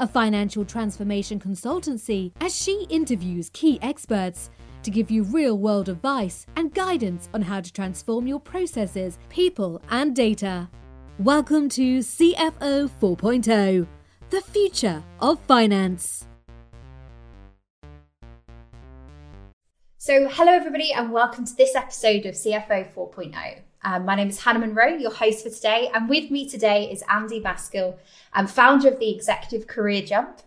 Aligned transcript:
a 0.00 0.06
financial 0.06 0.64
transformation 0.64 1.38
consultancy, 1.38 2.32
as 2.40 2.56
she 2.56 2.86
interviews 2.88 3.50
key 3.52 3.78
experts 3.82 4.50
to 4.82 4.90
give 4.90 5.10
you 5.10 5.24
real 5.24 5.58
world 5.58 5.90
advice 5.90 6.46
and 6.56 6.72
guidance 6.72 7.28
on 7.34 7.42
how 7.42 7.60
to 7.60 7.70
transform 7.70 8.26
your 8.26 8.40
processes, 8.40 9.18
people, 9.28 9.80
and 9.90 10.16
data. 10.16 10.68
Welcome 11.18 11.68
to 11.70 11.98
CFO 11.98 12.90
4.0, 12.98 13.86
the 14.30 14.40
future 14.40 15.02
of 15.20 15.38
finance. 15.40 16.26
So, 19.98 20.30
hello 20.30 20.52
everybody, 20.52 20.94
and 20.94 21.12
welcome 21.12 21.44
to 21.44 21.54
this 21.54 21.76
episode 21.76 22.24
of 22.24 22.34
CFO 22.34 22.94
4.0. 22.94 23.60
Um, 23.82 24.04
my 24.04 24.14
name 24.14 24.28
is 24.28 24.38
Hannah 24.38 24.58
Munro, 24.58 24.88
your 24.88 25.10
host 25.10 25.42
for 25.42 25.50
today, 25.50 25.90
and 25.94 26.08
with 26.08 26.30
me 26.30 26.48
today 26.48 26.90
is 26.90 27.02
Andy 27.08 27.40
Macaskill, 27.40 27.96
um, 28.34 28.46
founder 28.46 28.88
of 28.88 28.98
the 28.98 29.10
Executive 29.14 29.66
Career 29.66 30.02
Jump. 30.02 30.40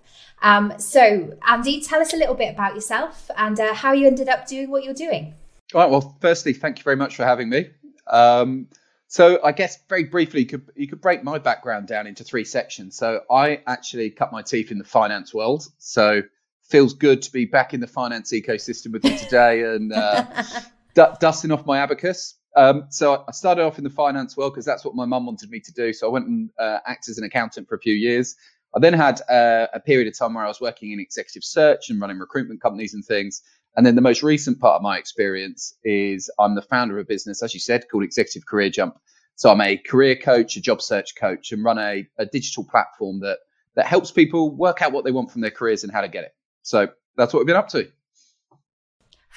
Um, 0.43 0.73
so, 0.77 1.35
Andy, 1.47 1.81
tell 1.81 1.99
us 1.99 2.13
a 2.13 2.17
little 2.17 2.35
bit 2.35 2.53
about 2.53 2.75
yourself 2.75 3.31
and 3.35 3.59
uh, 3.59 3.73
how 3.73 3.93
you 3.93 4.05
ended 4.05 4.29
up 4.29 4.45
doing 4.45 4.69
what 4.69 4.83
you're 4.83 4.93
doing. 4.93 5.33
All 5.73 5.81
right. 5.81 5.89
Well, 5.89 6.15
firstly, 6.21 6.53
thank 6.53 6.77
you 6.77 6.83
very 6.83 6.95
much 6.95 7.15
for 7.15 7.23
having 7.23 7.49
me. 7.49 7.69
Um, 8.05 8.67
so, 9.07 9.39
I 9.43 9.51
guess 9.51 9.79
very 9.89 10.03
briefly, 10.03 10.41
you 10.41 10.45
could, 10.47 10.69
you 10.75 10.87
could 10.87 11.01
break 11.01 11.23
my 11.23 11.39
background 11.39 11.87
down 11.87 12.05
into 12.05 12.23
three 12.23 12.45
sections. 12.45 12.95
So, 12.95 13.21
I 13.31 13.61
actually 13.65 14.11
cut 14.11 14.31
my 14.31 14.43
teeth 14.43 14.69
in 14.69 14.77
the 14.77 14.83
finance 14.83 15.33
world. 15.33 15.67
So, 15.79 16.21
feels 16.61 16.93
good 16.93 17.23
to 17.23 17.31
be 17.31 17.45
back 17.45 17.73
in 17.73 17.79
the 17.79 17.87
finance 17.87 18.31
ecosystem 18.31 18.91
with 18.91 19.05
you 19.05 19.17
today 19.17 19.63
and 19.63 19.91
uh, 19.91 20.43
d- 20.93 21.03
dusting 21.19 21.51
off 21.51 21.65
my 21.65 21.79
abacus. 21.79 22.35
Um, 22.55 22.85
so 22.89 23.23
I 23.27 23.31
started 23.31 23.63
off 23.63 23.77
in 23.77 23.83
the 23.83 23.89
finance 23.89 24.37
world 24.37 24.53
because 24.53 24.65
that's 24.65 24.85
what 24.85 24.95
my 24.95 25.05
mum 25.05 25.25
wanted 25.25 25.49
me 25.49 25.59
to 25.61 25.73
do. 25.73 25.91
So 25.93 26.07
I 26.07 26.11
went 26.11 26.27
and 26.27 26.49
uh, 26.59 26.79
acted 26.85 27.11
as 27.11 27.17
an 27.17 27.23
accountant 27.23 27.67
for 27.67 27.75
a 27.75 27.79
few 27.79 27.93
years. 27.93 28.35
I 28.75 28.79
then 28.79 28.93
had 28.93 29.21
uh, 29.29 29.67
a 29.73 29.79
period 29.79 30.07
of 30.07 30.17
time 30.17 30.33
where 30.33 30.45
I 30.45 30.47
was 30.47 30.61
working 30.61 30.91
in 30.91 30.99
executive 30.99 31.43
search 31.43 31.89
and 31.89 32.01
running 32.01 32.19
recruitment 32.19 32.61
companies 32.61 32.93
and 32.93 33.05
things. 33.05 33.41
And 33.75 33.85
then 33.85 33.95
the 33.95 34.01
most 34.01 34.21
recent 34.23 34.59
part 34.59 34.75
of 34.75 34.81
my 34.81 34.97
experience 34.97 35.75
is 35.83 36.29
I'm 36.39 36.55
the 36.55 36.61
founder 36.61 36.99
of 36.99 37.05
a 37.05 37.07
business, 37.07 37.41
as 37.41 37.53
you 37.53 37.59
said, 37.59 37.85
called 37.91 38.03
Executive 38.03 38.45
Career 38.45 38.69
Jump. 38.69 38.99
So 39.35 39.49
I'm 39.49 39.61
a 39.61 39.77
career 39.77 40.15
coach, 40.15 40.55
a 40.57 40.61
job 40.61 40.81
search 40.81 41.15
coach, 41.15 41.51
and 41.51 41.63
run 41.63 41.79
a, 41.79 42.07
a 42.19 42.25
digital 42.25 42.63
platform 42.63 43.19
that 43.21 43.39
that 43.75 43.87
helps 43.87 44.11
people 44.11 44.55
work 44.55 44.83
out 44.83 44.91
what 44.91 45.03
they 45.03 45.11
want 45.11 45.31
from 45.31 45.41
their 45.41 45.51
careers 45.51 45.83
and 45.83 45.91
how 45.91 46.01
to 46.01 46.07
get 46.07 46.23
it. 46.23 46.35
So 46.61 46.89
that's 47.17 47.33
what 47.33 47.39
we've 47.39 47.47
been 47.47 47.55
up 47.55 47.69
to. 47.69 47.87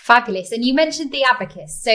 Fabulous. 0.06 0.52
And 0.52 0.64
you 0.64 0.72
mentioned 0.72 1.10
the 1.10 1.24
abacus. 1.24 1.82
So, 1.82 1.92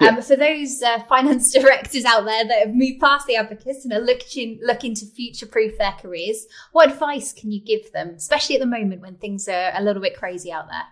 um, 0.00 0.22
for 0.22 0.34
those 0.34 0.80
uh, 0.80 1.00
finance 1.00 1.52
directors 1.60 2.06
out 2.06 2.24
there 2.24 2.42
that 2.46 2.58
have 2.60 2.74
moved 2.74 3.00
past 3.00 3.26
the 3.26 3.36
abacus 3.36 3.84
and 3.84 3.92
are 3.92 4.00
looking, 4.00 4.58
looking 4.62 4.94
to 4.94 5.04
future 5.04 5.44
proof 5.44 5.76
their 5.76 5.92
careers, 5.92 6.46
what 6.72 6.90
advice 6.90 7.34
can 7.34 7.52
you 7.52 7.60
give 7.62 7.92
them, 7.92 8.14
especially 8.16 8.54
at 8.54 8.62
the 8.62 8.66
moment 8.66 9.02
when 9.02 9.16
things 9.16 9.46
are 9.46 9.72
a 9.74 9.82
little 9.82 10.00
bit 10.00 10.16
crazy 10.16 10.50
out 10.50 10.68
there? 10.68 10.84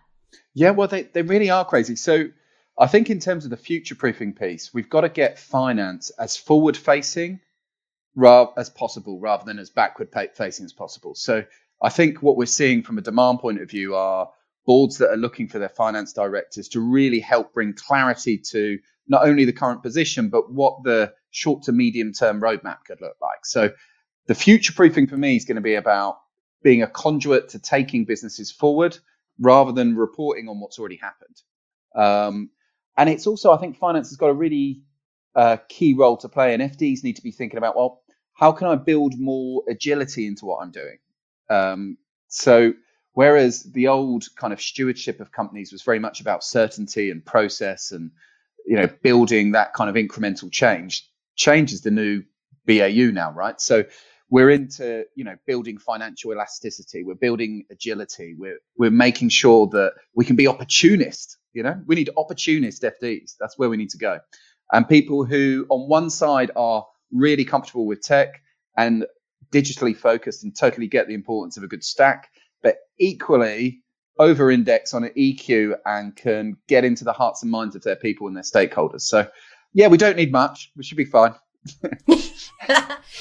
Yeah, 0.52 0.72
well, 0.72 0.88
they, 0.88 1.04
they 1.04 1.22
really 1.22 1.48
are 1.48 1.64
crazy. 1.64 1.96
So, 1.96 2.24
I 2.78 2.86
think 2.86 3.08
in 3.08 3.18
terms 3.18 3.44
of 3.44 3.50
the 3.50 3.56
future 3.56 3.94
proofing 3.94 4.34
piece, 4.34 4.74
we've 4.74 4.90
got 4.90 5.00
to 5.00 5.08
get 5.08 5.38
finance 5.38 6.10
as 6.18 6.36
forward 6.36 6.76
facing 6.76 7.40
as 8.58 8.68
possible 8.68 9.18
rather 9.20 9.46
than 9.46 9.58
as 9.58 9.70
backward 9.70 10.10
facing 10.34 10.66
as 10.66 10.74
possible. 10.74 11.14
So, 11.14 11.44
I 11.82 11.88
think 11.88 12.20
what 12.20 12.36
we're 12.36 12.44
seeing 12.44 12.82
from 12.82 12.98
a 12.98 13.00
demand 13.00 13.38
point 13.38 13.62
of 13.62 13.70
view 13.70 13.94
are 13.94 14.28
boards 14.66 14.98
that 14.98 15.10
are 15.10 15.16
looking 15.16 15.48
for 15.48 15.58
their 15.58 15.68
finance 15.68 16.12
directors 16.12 16.68
to 16.68 16.80
really 16.80 17.20
help 17.20 17.54
bring 17.54 17.72
clarity 17.72 18.38
to 18.38 18.78
not 19.08 19.26
only 19.26 19.44
the 19.44 19.52
current 19.52 19.82
position, 19.82 20.28
but 20.28 20.52
what 20.52 20.82
the 20.84 21.12
short 21.30 21.62
to 21.64 21.72
medium 21.72 22.12
term 22.12 22.40
roadmap 22.40 22.78
could 22.86 23.00
look 23.00 23.16
like. 23.20 23.44
So 23.44 23.70
the 24.26 24.34
future 24.34 24.72
proofing 24.72 25.06
for 25.06 25.16
me 25.16 25.36
is 25.36 25.44
going 25.44 25.56
to 25.56 25.62
be 25.62 25.74
about 25.74 26.18
being 26.62 26.82
a 26.82 26.86
conduit 26.86 27.50
to 27.50 27.58
taking 27.58 28.04
businesses 28.04 28.52
forward 28.52 28.98
rather 29.40 29.72
than 29.72 29.96
reporting 29.96 30.48
on 30.48 30.60
what's 30.60 30.78
already 30.78 30.96
happened. 30.96 31.40
Um, 31.94 32.50
and 32.96 33.08
it's 33.08 33.26
also, 33.26 33.52
I 33.52 33.58
think 33.58 33.76
finance 33.76 34.08
has 34.08 34.16
got 34.16 34.28
a 34.28 34.34
really 34.34 34.82
uh, 35.34 35.58
key 35.68 35.94
role 35.94 36.16
to 36.18 36.28
play, 36.28 36.52
and 36.52 36.62
FDs 36.62 37.04
need 37.04 37.16
to 37.16 37.22
be 37.22 37.30
thinking 37.30 37.58
about, 37.58 37.76
well, 37.76 38.02
how 38.34 38.52
can 38.52 38.66
I 38.66 38.74
build 38.74 39.14
more 39.18 39.62
agility 39.68 40.26
into 40.26 40.46
what 40.46 40.58
I'm 40.62 40.72
doing? 40.72 40.98
Um, 41.48 41.96
so 42.28 42.72
Whereas 43.18 43.64
the 43.64 43.88
old 43.88 44.26
kind 44.36 44.52
of 44.52 44.60
stewardship 44.60 45.18
of 45.18 45.32
companies 45.32 45.72
was 45.72 45.82
very 45.82 45.98
much 45.98 46.20
about 46.20 46.44
certainty 46.44 47.10
and 47.10 47.24
process 47.24 47.90
and 47.90 48.12
you 48.64 48.76
know 48.76 48.86
building 49.02 49.50
that 49.52 49.74
kind 49.74 49.90
of 49.90 49.96
incremental 49.96 50.52
change. 50.52 51.04
Change 51.34 51.72
is 51.72 51.80
the 51.80 51.90
new 51.90 52.22
BAU 52.64 53.10
now, 53.10 53.32
right? 53.32 53.60
So 53.60 53.86
we're 54.30 54.50
into 54.50 55.04
you 55.16 55.24
know 55.24 55.34
building 55.48 55.78
financial 55.78 56.30
elasticity. 56.32 57.02
We're 57.02 57.16
building 57.16 57.64
agility. 57.72 58.36
We're 58.38 58.60
we're 58.76 58.92
making 58.92 59.30
sure 59.30 59.66
that 59.72 59.94
we 60.14 60.24
can 60.24 60.36
be 60.36 60.46
opportunist. 60.46 61.38
You 61.54 61.64
know, 61.64 61.82
we 61.86 61.96
need 61.96 62.10
opportunist 62.16 62.84
FDs. 62.84 63.32
That's 63.40 63.58
where 63.58 63.68
we 63.68 63.76
need 63.76 63.90
to 63.90 63.98
go. 63.98 64.20
And 64.70 64.88
people 64.88 65.24
who, 65.24 65.66
on 65.70 65.88
one 65.88 66.10
side, 66.10 66.52
are 66.54 66.86
really 67.10 67.44
comfortable 67.44 67.84
with 67.84 68.00
tech 68.00 68.40
and 68.76 69.06
digitally 69.50 69.96
focused 69.96 70.44
and 70.44 70.56
totally 70.56 70.86
get 70.86 71.08
the 71.08 71.14
importance 71.14 71.56
of 71.56 71.64
a 71.64 71.66
good 71.66 71.82
stack, 71.82 72.28
but 72.62 72.76
equally 72.98 73.82
over 74.18 74.50
index 74.50 74.94
on 74.94 75.04
an 75.04 75.12
EQ 75.16 75.76
and 75.86 76.16
can 76.16 76.56
get 76.66 76.84
into 76.84 77.04
the 77.04 77.12
hearts 77.12 77.42
and 77.42 77.50
minds 77.50 77.76
of 77.76 77.82
their 77.82 77.96
people 77.96 78.26
and 78.26 78.36
their 78.36 78.42
stakeholders. 78.42 79.02
So, 79.02 79.28
yeah, 79.72 79.86
we 79.88 79.96
don't 79.96 80.16
need 80.16 80.32
much. 80.32 80.72
We 80.76 80.82
should 80.82 80.96
be 80.96 81.04
fine. 81.04 81.34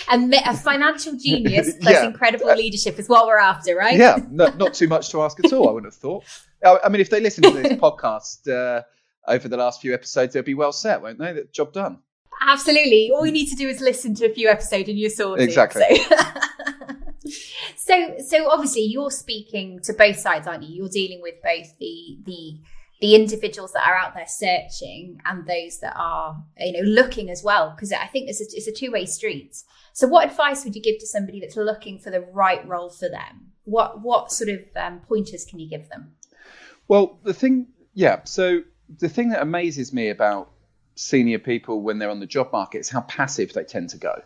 and 0.09 0.33
a 0.33 0.53
financial 0.55 1.15
genius 1.17 1.73
plus 1.81 1.93
yeah. 1.93 2.05
incredible 2.05 2.53
leadership 2.55 2.97
is 2.97 3.09
what 3.09 3.27
we're 3.27 3.37
after, 3.37 3.75
right? 3.75 3.97
Yeah, 3.97 4.19
no, 4.29 4.47
not 4.49 4.73
too 4.73 4.87
much 4.87 5.09
to 5.11 5.21
ask 5.21 5.43
at 5.43 5.53
all, 5.53 5.69
I 5.69 5.71
wouldn't 5.71 5.93
have 5.93 5.99
thought. 5.99 6.23
I 6.65 6.89
mean, 6.89 7.01
if 7.01 7.09
they 7.09 7.19
listen 7.19 7.43
to 7.43 7.51
this 7.51 7.73
podcast 7.79 8.49
uh, 8.49 8.83
over 9.27 9.47
the 9.47 9.57
last 9.57 9.81
few 9.81 9.93
episodes, 9.93 10.33
they'll 10.33 10.43
be 10.43 10.55
well 10.55 10.71
set, 10.71 11.01
won't 11.01 11.19
they? 11.19 11.33
The 11.33 11.47
job 11.51 11.73
done. 11.73 11.99
Absolutely. 12.41 13.11
All 13.11 13.25
you 13.25 13.31
need 13.31 13.49
to 13.49 13.55
do 13.55 13.67
is 13.67 13.81
listen 13.81 14.13
to 14.15 14.25
a 14.25 14.33
few 14.33 14.47
episodes 14.47 14.89
and 14.89 14.97
you're 14.97 15.09
sorted. 15.09 15.47
Exactly. 15.47 15.97
So. 15.97 16.15
So, 17.87 18.17
so 18.19 18.49
obviously 18.49 18.81
you're 18.81 19.11
speaking 19.11 19.79
to 19.83 19.93
both 19.93 20.17
sides, 20.17 20.45
aren't 20.45 20.63
you? 20.63 20.75
You're 20.75 20.89
dealing 20.89 21.21
with 21.21 21.35
both 21.41 21.77
the 21.79 22.17
the 22.25 22.59
the 22.99 23.15
individuals 23.15 23.71
that 23.73 23.87
are 23.87 23.95
out 23.95 24.13
there 24.13 24.27
searching 24.27 25.21
and 25.23 25.45
those 25.47 25.79
that 25.79 25.93
are 25.95 26.43
you 26.59 26.73
know 26.73 26.89
looking 26.89 27.29
as 27.29 27.43
well. 27.43 27.71
Because 27.73 27.93
i 27.93 28.07
think 28.07 28.29
it's 28.29 28.41
a, 28.41 28.45
it's 28.51 28.67
a 28.67 28.73
two-way 28.73 29.05
street. 29.05 29.55
So 29.93 30.05
what 30.05 30.29
advice 30.29 30.65
would 30.65 30.75
you 30.75 30.81
give 30.81 30.99
to 30.99 31.07
somebody 31.07 31.39
that's 31.39 31.55
looking 31.55 31.97
for 31.97 32.09
the 32.09 32.19
right 32.19 32.67
role 32.67 32.89
for 32.89 33.07
them? 33.07 33.53
What 33.63 34.01
what 34.01 34.33
sort 34.33 34.49
of 34.49 34.59
um, 34.75 34.99
pointers 35.07 35.45
can 35.45 35.59
you 35.59 35.69
give 35.69 35.87
them? 35.87 36.11
Well 36.89 37.19
the 37.23 37.33
thing 37.33 37.67
yeah 37.93 38.25
so 38.25 38.63
the 38.99 39.07
thing 39.07 39.29
that 39.29 39.41
amazes 39.41 39.93
me 39.93 40.09
about 40.09 40.51
senior 40.95 41.39
people 41.39 41.81
when 41.83 41.99
they're 41.99 42.09
on 42.09 42.19
the 42.19 42.25
job 42.25 42.51
market 42.51 42.79
is 42.79 42.89
how 42.89 43.01
passive 43.01 43.53
they 43.53 43.63
tend 43.63 43.91
to 43.91 43.97
go. 43.97 44.21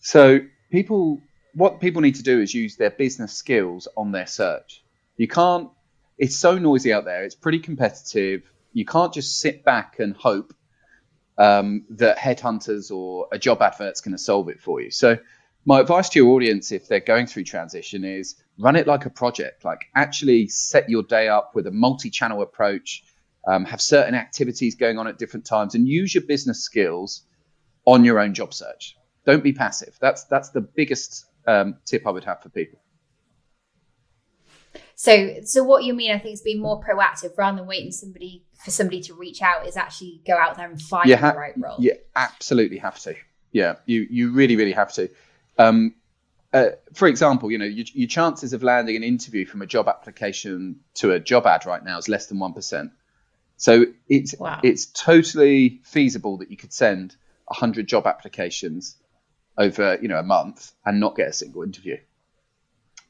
So 0.00 0.40
people 0.70 1.20
what 1.58 1.80
people 1.80 2.00
need 2.00 2.14
to 2.14 2.22
do 2.22 2.40
is 2.40 2.54
use 2.54 2.76
their 2.76 2.90
business 2.90 3.32
skills 3.32 3.88
on 3.96 4.12
their 4.12 4.26
search. 4.26 4.84
You 5.16 5.26
can't, 5.26 5.68
it's 6.16 6.36
so 6.36 6.56
noisy 6.56 6.92
out 6.92 7.04
there, 7.04 7.24
it's 7.24 7.34
pretty 7.34 7.58
competitive. 7.58 8.42
You 8.72 8.84
can't 8.84 9.12
just 9.12 9.40
sit 9.40 9.64
back 9.64 9.98
and 9.98 10.14
hope 10.14 10.54
um, 11.36 11.84
that 11.90 12.16
headhunters 12.16 12.92
or 12.92 13.26
a 13.32 13.38
job 13.38 13.60
advert's 13.60 14.00
going 14.00 14.12
to 14.12 14.22
solve 14.22 14.48
it 14.48 14.60
for 14.60 14.80
you. 14.80 14.92
So, 14.92 15.18
my 15.64 15.80
advice 15.80 16.08
to 16.10 16.18
your 16.20 16.28
audience, 16.30 16.70
if 16.70 16.86
they're 16.86 17.00
going 17.00 17.26
through 17.26 17.44
transition, 17.44 18.04
is 18.04 18.36
run 18.58 18.76
it 18.76 18.86
like 18.86 19.04
a 19.04 19.10
project. 19.10 19.64
Like, 19.64 19.80
actually 19.94 20.48
set 20.48 20.88
your 20.88 21.02
day 21.02 21.28
up 21.28 21.54
with 21.54 21.66
a 21.66 21.70
multi 21.72 22.08
channel 22.08 22.40
approach, 22.40 23.02
um, 23.46 23.64
have 23.64 23.80
certain 23.80 24.14
activities 24.14 24.76
going 24.76 24.98
on 24.98 25.08
at 25.08 25.18
different 25.18 25.44
times, 25.44 25.74
and 25.74 25.86
use 25.86 26.14
your 26.14 26.24
business 26.24 26.62
skills 26.62 27.24
on 27.84 28.04
your 28.04 28.20
own 28.20 28.32
job 28.32 28.54
search. 28.54 28.96
Don't 29.26 29.42
be 29.42 29.52
passive. 29.52 29.96
That's 30.00 30.24
that's 30.24 30.50
the 30.50 30.60
biggest 30.60 31.26
um, 31.48 31.78
tip 31.84 32.06
I 32.06 32.10
would 32.10 32.24
have 32.24 32.42
for 32.42 32.50
people. 32.50 32.78
So, 34.94 35.42
so 35.44 35.62
what 35.62 35.84
you 35.84 35.94
mean? 35.94 36.10
I 36.10 36.18
think 36.18 36.34
is 36.34 36.42
being 36.42 36.60
more 36.60 36.82
proactive 36.82 37.36
rather 37.38 37.58
than 37.58 37.66
waiting 37.66 37.92
somebody 37.92 38.44
for 38.64 38.70
somebody 38.70 39.00
to 39.02 39.14
reach 39.14 39.40
out. 39.42 39.66
Is 39.66 39.76
actually 39.76 40.20
go 40.26 40.36
out 40.36 40.56
there 40.56 40.68
and 40.68 40.80
find 40.80 41.10
ha- 41.12 41.32
the 41.32 41.38
right 41.38 41.54
role. 41.56 41.76
Yeah, 41.78 41.94
absolutely 42.14 42.78
have 42.78 42.98
to. 43.00 43.14
Yeah, 43.52 43.76
you 43.86 44.06
you 44.10 44.32
really 44.32 44.56
really 44.56 44.72
have 44.72 44.92
to. 44.94 45.08
Um, 45.56 45.94
uh, 46.52 46.70
for 46.94 47.08
example, 47.08 47.50
you 47.50 47.58
know, 47.58 47.64
your, 47.64 47.86
your, 47.92 48.08
chances 48.08 48.52
of 48.54 48.62
landing 48.62 48.96
an 48.96 49.02
interview 49.02 49.44
from 49.44 49.60
a 49.60 49.66
job 49.66 49.86
application 49.86 50.80
to 50.94 51.12
a 51.12 51.20
job 51.20 51.46
ad 51.46 51.66
right 51.66 51.84
now 51.84 51.98
is 51.98 52.08
less 52.08 52.26
than 52.26 52.38
one 52.38 52.52
percent. 52.52 52.90
So 53.56 53.86
it's 54.08 54.34
wow. 54.38 54.60
it's 54.62 54.86
totally 54.86 55.80
feasible 55.84 56.38
that 56.38 56.50
you 56.50 56.56
could 56.56 56.72
send 56.72 57.16
hundred 57.48 57.86
job 57.86 58.06
applications 58.06 58.96
over 59.58 59.98
you 60.00 60.08
know 60.08 60.18
a 60.18 60.22
month 60.22 60.72
and 60.86 61.00
not 61.00 61.16
get 61.16 61.28
a 61.28 61.32
single 61.32 61.62
interview. 61.62 61.98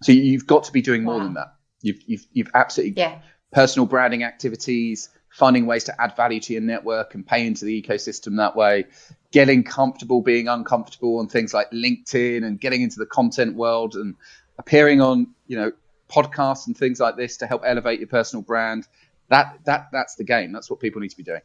So 0.02 0.12
you've 0.12 0.46
got 0.46 0.64
to 0.64 0.72
be 0.72 0.80
doing 0.80 1.04
more 1.04 1.18
wow. 1.18 1.24
than 1.24 1.34
that. 1.34 1.54
You've 1.82 2.00
you've 2.06 2.26
you've 2.32 2.50
absolutely 2.54 3.00
yeah. 3.00 3.20
personal 3.52 3.86
branding 3.86 4.24
activities, 4.24 5.10
finding 5.30 5.66
ways 5.66 5.84
to 5.84 6.00
add 6.00 6.16
value 6.16 6.40
to 6.40 6.52
your 6.52 6.62
network 6.62 7.14
and 7.14 7.26
pay 7.26 7.46
into 7.46 7.64
the 7.64 7.82
ecosystem 7.82 8.38
that 8.38 8.56
way, 8.56 8.86
getting 9.30 9.62
comfortable 9.62 10.22
being 10.22 10.48
uncomfortable 10.48 11.18
on 11.18 11.28
things 11.28 11.52
like 11.52 11.70
LinkedIn 11.70 12.44
and 12.44 12.60
getting 12.60 12.82
into 12.82 12.98
the 12.98 13.06
content 13.06 13.54
world 13.54 13.94
and 13.94 14.14
appearing 14.58 15.00
on, 15.00 15.28
you 15.46 15.56
know, 15.56 15.72
podcasts 16.08 16.66
and 16.66 16.76
things 16.76 16.98
like 16.98 17.16
this 17.16 17.36
to 17.38 17.46
help 17.46 17.62
elevate 17.64 18.00
your 18.00 18.08
personal 18.08 18.42
brand. 18.42 18.86
That 19.28 19.58
that 19.64 19.88
that's 19.92 20.14
the 20.14 20.24
game. 20.24 20.52
That's 20.52 20.70
what 20.70 20.80
people 20.80 21.00
need 21.00 21.10
to 21.10 21.16
be 21.16 21.22
doing. 21.22 21.42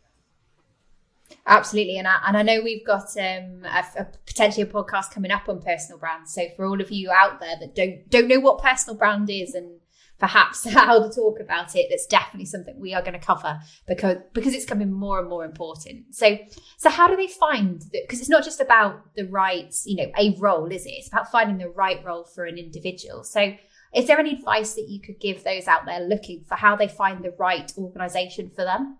Absolutely, 1.46 1.98
and 1.98 2.08
I, 2.08 2.20
and 2.28 2.38
I 2.38 2.42
know 2.42 2.62
we've 2.62 2.86
got 2.86 3.16
um, 3.18 3.64
a, 3.66 3.84
a, 3.98 4.08
potentially 4.26 4.64
a 4.64 4.72
podcast 4.72 5.12
coming 5.12 5.32
up 5.32 5.50
on 5.50 5.62
personal 5.62 6.00
brands. 6.00 6.34
So 6.34 6.48
for 6.56 6.66
all 6.66 6.80
of 6.80 6.92
you 6.92 7.12
out 7.12 7.40
there 7.40 7.56
that 7.60 7.76
don't 7.76 8.10
don't 8.10 8.28
know 8.28 8.40
what 8.40 8.62
personal 8.62 8.98
brand 8.98 9.30
is 9.30 9.54
and 9.54 9.80
perhaps 10.20 10.70
how 10.70 11.06
to 11.06 11.14
talk 11.14 11.40
about 11.42 11.76
it 11.76 11.88
that's 11.90 12.06
definitely 12.06 12.46
something 12.46 12.80
we 12.80 12.94
are 12.94 13.02
going 13.02 13.20
to 13.20 13.20
cover 13.20 13.60
because 13.88 14.18
because 14.32 14.54
it's 14.54 14.64
becoming 14.64 14.92
more 14.92 15.20
and 15.20 15.30
more 15.30 15.44
important. 15.44 16.16
So 16.16 16.38
so 16.78 16.90
how 16.90 17.08
do 17.08 17.16
they 17.16 17.28
find 17.28 17.82
that 17.82 18.04
because 18.08 18.20
it's 18.20 18.30
not 18.30 18.44
just 18.44 18.62
about 18.62 19.16
the 19.16 19.26
right 19.26 19.76
you 19.86 19.98
know 19.98 20.12
a 20.18 20.36
role 20.40 20.72
is 20.72 20.86
it? 20.86 20.92
It's 20.92 21.10
about 21.10 21.32
finding 21.32 21.58
the 21.58 21.70
right 21.70 22.04
role 22.06 22.24
for 22.24 22.46
an 22.46 22.58
individual. 22.58 23.24
So 23.24 23.54
is 23.94 24.08
there 24.08 24.20
any 24.20 24.34
advice 24.34 24.74
that 24.74 24.88
you 24.90 25.02
could 25.02 25.20
give 25.20 25.44
those 25.44 25.68
out 25.68 25.86
there 25.86 26.00
looking 26.00 26.46
for 26.48 26.56
how 26.56 26.76
they 26.76 26.88
find 26.88 27.24
the 27.24 27.36
right 27.38 27.72
organization 27.78 28.50
for 28.50 28.64
them? 28.64 28.98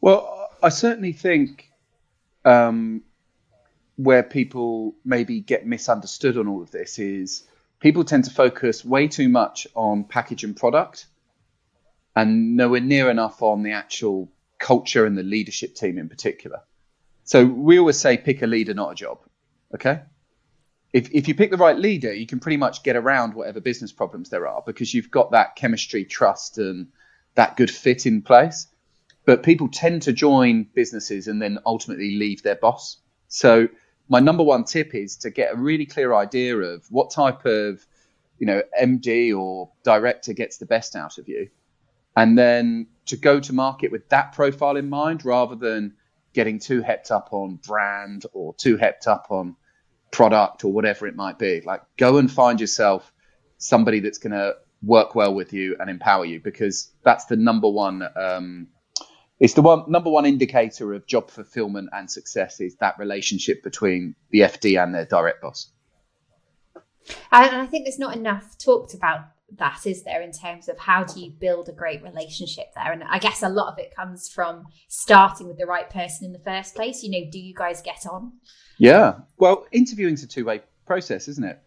Well 0.00 0.47
i 0.62 0.68
certainly 0.68 1.12
think 1.12 1.70
um, 2.44 3.02
where 3.96 4.22
people 4.22 4.94
maybe 5.04 5.40
get 5.40 5.66
misunderstood 5.66 6.38
on 6.38 6.48
all 6.48 6.62
of 6.62 6.70
this 6.70 6.98
is 6.98 7.48
people 7.80 8.04
tend 8.04 8.24
to 8.24 8.30
focus 8.30 8.84
way 8.84 9.08
too 9.08 9.28
much 9.28 9.66
on 9.74 10.04
package 10.04 10.44
and 10.44 10.56
product 10.56 11.06
and 12.16 12.56
nowhere 12.56 12.80
near 12.80 13.10
enough 13.10 13.42
on 13.42 13.62
the 13.62 13.72
actual 13.72 14.30
culture 14.58 15.04
and 15.04 15.16
the 15.16 15.22
leadership 15.22 15.74
team 15.74 15.98
in 15.98 16.08
particular. 16.08 16.60
So 17.24 17.44
we 17.44 17.78
always 17.78 17.98
say 17.98 18.16
pick 18.16 18.42
a 18.42 18.46
leader, 18.46 18.74
not 18.74 18.92
a 18.92 18.94
job. 18.94 19.20
Okay. 19.74 20.00
If, 20.92 21.10
if 21.12 21.28
you 21.28 21.34
pick 21.34 21.50
the 21.50 21.56
right 21.56 21.78
leader, 21.78 22.12
you 22.12 22.26
can 22.26 22.40
pretty 22.40 22.56
much 22.56 22.82
get 22.82 22.96
around 22.96 23.34
whatever 23.34 23.60
business 23.60 23.92
problems 23.92 24.30
there 24.30 24.48
are 24.48 24.62
because 24.64 24.94
you've 24.94 25.10
got 25.10 25.32
that 25.32 25.54
chemistry, 25.54 26.04
trust, 26.04 26.58
and 26.58 26.88
that 27.34 27.56
good 27.56 27.70
fit 27.70 28.06
in 28.06 28.22
place. 28.22 28.66
But 29.28 29.42
people 29.42 29.68
tend 29.68 30.00
to 30.04 30.14
join 30.14 30.66
businesses 30.72 31.28
and 31.28 31.42
then 31.42 31.58
ultimately 31.66 32.16
leave 32.16 32.42
their 32.42 32.56
boss. 32.56 32.96
So 33.26 33.68
my 34.08 34.20
number 34.20 34.42
one 34.42 34.64
tip 34.64 34.94
is 34.94 35.18
to 35.18 35.30
get 35.30 35.52
a 35.52 35.56
really 35.58 35.84
clear 35.84 36.14
idea 36.14 36.56
of 36.56 36.86
what 36.88 37.10
type 37.10 37.44
of 37.44 37.86
you 38.38 38.46
know 38.46 38.62
md 38.80 39.38
or 39.38 39.70
director 39.82 40.32
gets 40.32 40.56
the 40.56 40.64
best 40.64 40.96
out 40.96 41.18
of 41.18 41.28
you 41.28 41.50
and 42.16 42.38
then 42.38 42.86
to 43.04 43.18
go 43.18 43.38
to 43.38 43.52
market 43.52 43.92
with 43.92 44.08
that 44.08 44.32
profile 44.32 44.78
in 44.78 44.88
mind 44.88 45.26
rather 45.26 45.56
than 45.56 45.92
getting 46.32 46.58
too 46.58 46.80
hepped 46.80 47.10
up 47.10 47.28
on 47.32 47.56
brand 47.56 48.24
or 48.32 48.54
too 48.54 48.78
hepped 48.78 49.06
up 49.06 49.26
on 49.28 49.56
product 50.10 50.64
or 50.64 50.72
whatever 50.72 51.06
it 51.06 51.14
might 51.14 51.38
be 51.38 51.60
like 51.66 51.82
go 51.98 52.16
and 52.16 52.32
find 52.32 52.62
yourself 52.62 53.12
somebody 53.58 54.00
that's 54.00 54.18
going 54.18 54.32
to 54.32 54.54
work 54.82 55.14
well 55.14 55.34
with 55.34 55.52
you 55.52 55.76
and 55.78 55.90
empower 55.90 56.24
you 56.24 56.40
because 56.40 56.90
that's 57.02 57.26
the 57.26 57.36
number 57.36 57.68
one 57.68 58.02
um, 58.16 58.68
it's 59.40 59.54
the 59.54 59.62
one 59.62 59.84
number 59.88 60.10
one 60.10 60.26
indicator 60.26 60.92
of 60.94 61.06
job 61.06 61.30
fulfillment 61.30 61.90
and 61.92 62.10
success 62.10 62.60
is 62.60 62.76
that 62.76 62.98
relationship 62.98 63.62
between 63.62 64.14
the 64.30 64.40
FD 64.40 64.82
and 64.82 64.94
their 64.94 65.06
direct 65.06 65.42
boss. 65.42 65.70
And 67.32 67.56
I 67.56 67.66
think 67.66 67.84
there's 67.84 67.98
not 67.98 68.16
enough 68.16 68.58
talked 68.58 68.94
about 68.94 69.20
that, 69.56 69.86
is 69.86 70.02
there, 70.02 70.20
in 70.20 70.32
terms 70.32 70.68
of 70.68 70.78
how 70.78 71.04
do 71.04 71.20
you 71.20 71.30
build 71.30 71.68
a 71.68 71.72
great 71.72 72.02
relationship 72.02 72.66
there? 72.74 72.92
And 72.92 73.02
I 73.04 73.18
guess 73.18 73.42
a 73.42 73.48
lot 73.48 73.72
of 73.72 73.78
it 73.78 73.94
comes 73.94 74.28
from 74.28 74.66
starting 74.88 75.48
with 75.48 75.56
the 75.56 75.66
right 75.66 75.88
person 75.88 76.26
in 76.26 76.32
the 76.32 76.38
first 76.40 76.74
place. 76.74 77.02
You 77.02 77.10
know, 77.10 77.30
do 77.30 77.38
you 77.38 77.54
guys 77.54 77.80
get 77.80 78.06
on? 78.06 78.32
Yeah. 78.76 79.20
Well, 79.38 79.66
interviewing's 79.72 80.22
a 80.22 80.26
two 80.26 80.44
way 80.44 80.62
process, 80.86 81.28
isn't 81.28 81.44
it? 81.44 81.62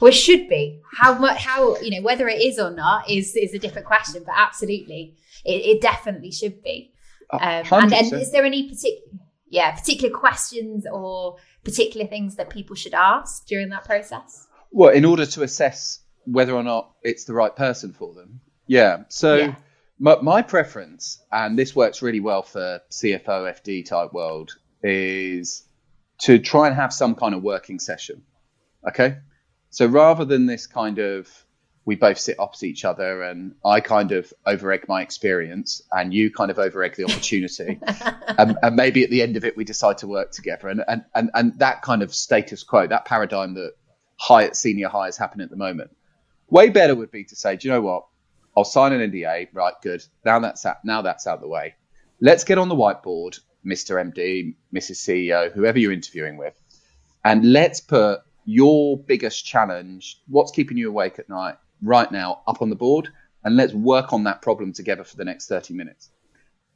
Well, 0.00 0.10
it 0.10 0.14
should 0.14 0.48
be. 0.48 0.80
How 0.98 1.18
much? 1.18 1.38
How 1.38 1.78
you 1.80 1.90
know 1.90 2.04
whether 2.04 2.28
it 2.28 2.40
is 2.40 2.58
or 2.58 2.70
not 2.70 3.08
is 3.08 3.34
is 3.34 3.54
a 3.54 3.58
different 3.58 3.86
question, 3.86 4.22
but 4.24 4.34
absolutely, 4.36 5.16
it, 5.44 5.76
it 5.76 5.80
definitely 5.80 6.30
should 6.30 6.62
be. 6.62 6.92
Um, 7.30 7.40
and, 7.70 7.92
and 7.92 8.12
is 8.14 8.32
there 8.32 8.44
any 8.44 8.68
particular, 8.68 9.20
yeah, 9.48 9.74
particular 9.74 10.14
questions 10.14 10.86
or 10.90 11.36
particular 11.64 12.06
things 12.06 12.36
that 12.36 12.48
people 12.48 12.76
should 12.76 12.94
ask 12.94 13.46
during 13.46 13.68
that 13.70 13.84
process? 13.84 14.46
Well, 14.70 14.90
in 14.90 15.04
order 15.04 15.26
to 15.26 15.42
assess 15.42 16.00
whether 16.24 16.52
or 16.52 16.62
not 16.62 16.92
it's 17.02 17.24
the 17.24 17.34
right 17.34 17.54
person 17.54 17.92
for 17.92 18.14
them. 18.14 18.40
Yeah. 18.66 19.04
So. 19.08 19.36
Yeah. 19.36 19.54
My, 20.00 20.14
my 20.22 20.42
preference, 20.42 21.20
and 21.32 21.58
this 21.58 21.74
works 21.74 22.02
really 22.02 22.20
well 22.20 22.42
for 22.42 22.80
CFO, 22.88 23.52
FD 23.52 23.84
type 23.84 24.12
world, 24.12 24.52
is 24.80 25.64
to 26.18 26.38
try 26.38 26.68
and 26.68 26.76
have 26.76 26.92
some 26.92 27.16
kind 27.16 27.34
of 27.34 27.42
working 27.42 27.80
session. 27.80 28.22
Okay. 28.88 29.16
So 29.70 29.86
rather 29.86 30.24
than 30.24 30.46
this 30.46 30.66
kind 30.66 30.98
of 30.98 31.28
we 31.88 31.96
both 31.96 32.18
sit 32.18 32.38
opposite 32.38 32.66
each 32.66 32.84
other 32.84 33.22
and 33.22 33.54
I 33.64 33.80
kind 33.80 34.12
of 34.12 34.30
over 34.44 34.70
egg 34.72 34.84
my 34.88 35.00
experience 35.00 35.80
and 35.90 36.12
you 36.12 36.30
kind 36.30 36.50
of 36.50 36.58
over 36.58 36.82
egg 36.82 36.96
the 36.96 37.04
opportunity. 37.04 37.80
and, 38.38 38.58
and, 38.62 38.76
maybe 38.76 39.04
at 39.04 39.08
the 39.08 39.22
end 39.22 39.38
of 39.38 39.44
it, 39.46 39.56
we 39.56 39.64
decide 39.64 39.96
to 39.98 40.06
work 40.06 40.30
together. 40.30 40.68
And, 40.68 40.84
and, 40.86 41.06
and, 41.14 41.30
and 41.32 41.58
that 41.60 41.80
kind 41.80 42.02
of 42.02 42.14
status 42.14 42.62
quo, 42.62 42.86
that 42.88 43.06
paradigm 43.06 43.54
that 43.54 43.72
high 44.18 44.44
at 44.44 44.54
senior 44.54 44.90
hires 44.90 45.16
happen 45.16 45.40
at 45.40 45.48
the 45.48 45.56
moment, 45.56 45.96
way 46.50 46.68
better 46.68 46.94
would 46.94 47.10
be 47.10 47.24
to 47.24 47.34
say, 47.34 47.56
do 47.56 47.68
you 47.68 47.72
know 47.72 47.80
what? 47.80 48.04
I'll 48.54 48.64
sign 48.64 48.92
an 48.92 49.10
NDA. 49.10 49.48
Right. 49.54 49.72
Good. 49.82 50.04
Now 50.26 50.40
that's 50.40 50.66
out, 50.66 50.84
now 50.84 51.00
that's 51.00 51.26
out 51.26 51.36
of 51.36 51.40
the 51.40 51.48
way. 51.48 51.74
Let's 52.20 52.44
get 52.44 52.58
on 52.58 52.68
the 52.68 52.76
whiteboard, 52.76 53.40
Mr. 53.64 53.96
MD, 53.96 54.54
Mrs. 54.74 54.96
CEO, 54.96 55.50
whoever 55.52 55.78
you're 55.78 55.92
interviewing 55.92 56.36
with, 56.36 56.60
and 57.24 57.50
let's 57.50 57.80
put 57.80 58.20
your 58.48 58.96
biggest 58.96 59.44
challenge, 59.44 60.22
what's 60.26 60.52
keeping 60.52 60.78
you 60.78 60.88
awake 60.88 61.18
at 61.18 61.28
night 61.28 61.56
right 61.82 62.10
now, 62.10 62.40
up 62.46 62.62
on 62.62 62.70
the 62.70 62.76
board, 62.76 63.10
and 63.44 63.56
let's 63.56 63.74
work 63.74 64.14
on 64.14 64.24
that 64.24 64.40
problem 64.40 64.72
together 64.72 65.04
for 65.04 65.18
the 65.18 65.24
next 65.26 65.48
30 65.48 65.74
minutes. 65.74 66.08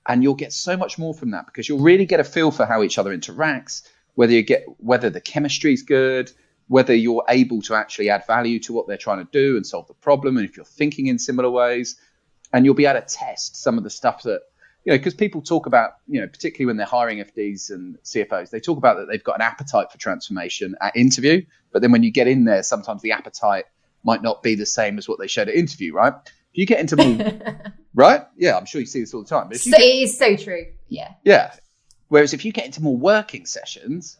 And 0.07 0.23
you'll 0.23 0.35
get 0.35 0.52
so 0.52 0.76
much 0.76 0.99
more 0.99 1.14
from 1.14 1.31
that 1.31 1.47
because 1.47 1.67
you'll 1.67 1.79
really 1.81 2.05
get 2.05 2.21
a 2.21 2.25
feel 2.25 2.50
for 2.50 2.67
how 2.67 2.83
each 2.83 2.99
other 2.99 3.17
interacts, 3.17 3.88
whether 4.17 4.35
you 4.35 4.43
get 4.43 4.67
whether 4.81 5.09
the 5.09 5.23
chemistry 5.23 5.73
is 5.73 5.83
good, 5.83 6.31
whether 6.69 6.95
you're 6.95 7.25
able 7.31 7.62
to 7.62 7.75
actually 7.75 8.11
add 8.11 8.26
value 8.26 8.59
to 8.59 8.75
what 8.75 8.87
they're 8.87 8.99
trying 8.99 9.25
to 9.25 9.33
do 9.33 9.57
and 9.57 9.67
solve 9.67 9.88
the 9.88 9.95
problem, 9.95 10.37
and 10.37 10.47
if 10.47 10.59
you're 10.59 10.67
thinking 10.67 11.07
in 11.07 11.19
similar 11.19 11.49
ways, 11.49 11.97
and 12.52 12.67
you'll 12.67 12.75
be 12.75 12.85
able 12.85 13.00
to 13.00 13.07
test 13.07 13.57
some 13.57 13.79
of 13.79 13.85
the 13.85 13.88
stuff 13.88 14.25
that 14.25 14.43
you 14.85 14.93
know, 14.93 14.99
because 14.99 15.15
people 15.15 15.43
talk 15.43 15.67
about, 15.67 15.93
you 16.09 16.21
know, 16.21 16.27
particularly 16.27 16.67
when 16.67 16.77
they're 16.77 16.87
hiring 16.87 17.19
FDs 17.19 17.71
and 17.71 17.99
CFOs, 18.03 18.51
they 18.51 18.61
talk 18.61 18.79
about 18.79 18.97
that 18.97 19.09
they've 19.09 19.23
got 19.23 19.37
an 19.37 19.43
appetite 19.43 19.93
for 19.93 19.99
transformation 19.99 20.75
at 20.81 20.97
interview, 20.97 21.45
but 21.73 21.83
then 21.83 21.93
when 21.93 22.03
you 22.03 22.11
get 22.11 22.27
in 22.27 22.45
there, 22.45 22.62
sometimes 22.62 23.03
the 23.03 23.12
appetite 23.12 23.65
might 24.05 24.23
not 24.23 24.43
be 24.43 24.55
the 24.55 24.67
same 24.67 24.99
as 24.99 25.09
what 25.09 25.19
they 25.19 25.29
showed 25.29 25.49
at 25.49 25.55
interview, 25.55 25.95
right? 25.95 26.15
If 26.25 26.59
you 26.59 26.67
get 26.67 26.81
into 26.81 26.97
more, 26.97 27.33
right? 27.95 28.23
Yeah, 28.37 28.57
I'm 28.57 28.67
sure 28.67 28.81
you 28.81 28.87
see 28.87 29.01
this 29.01 29.15
all 29.15 29.23
the 29.23 29.29
time. 29.29 29.49
But 29.49 29.61
so, 29.61 29.71
get, 29.71 29.81
it 29.81 30.03
is 30.03 30.19
so 30.19 30.37
true. 30.37 30.67
Yeah. 30.89 31.12
Yeah. 31.25 31.55
Whereas 32.09 32.35
if 32.35 32.45
you 32.45 32.53
get 32.53 32.67
into 32.67 32.83
more 32.83 32.97
working 32.97 33.47
sessions, 33.47 34.19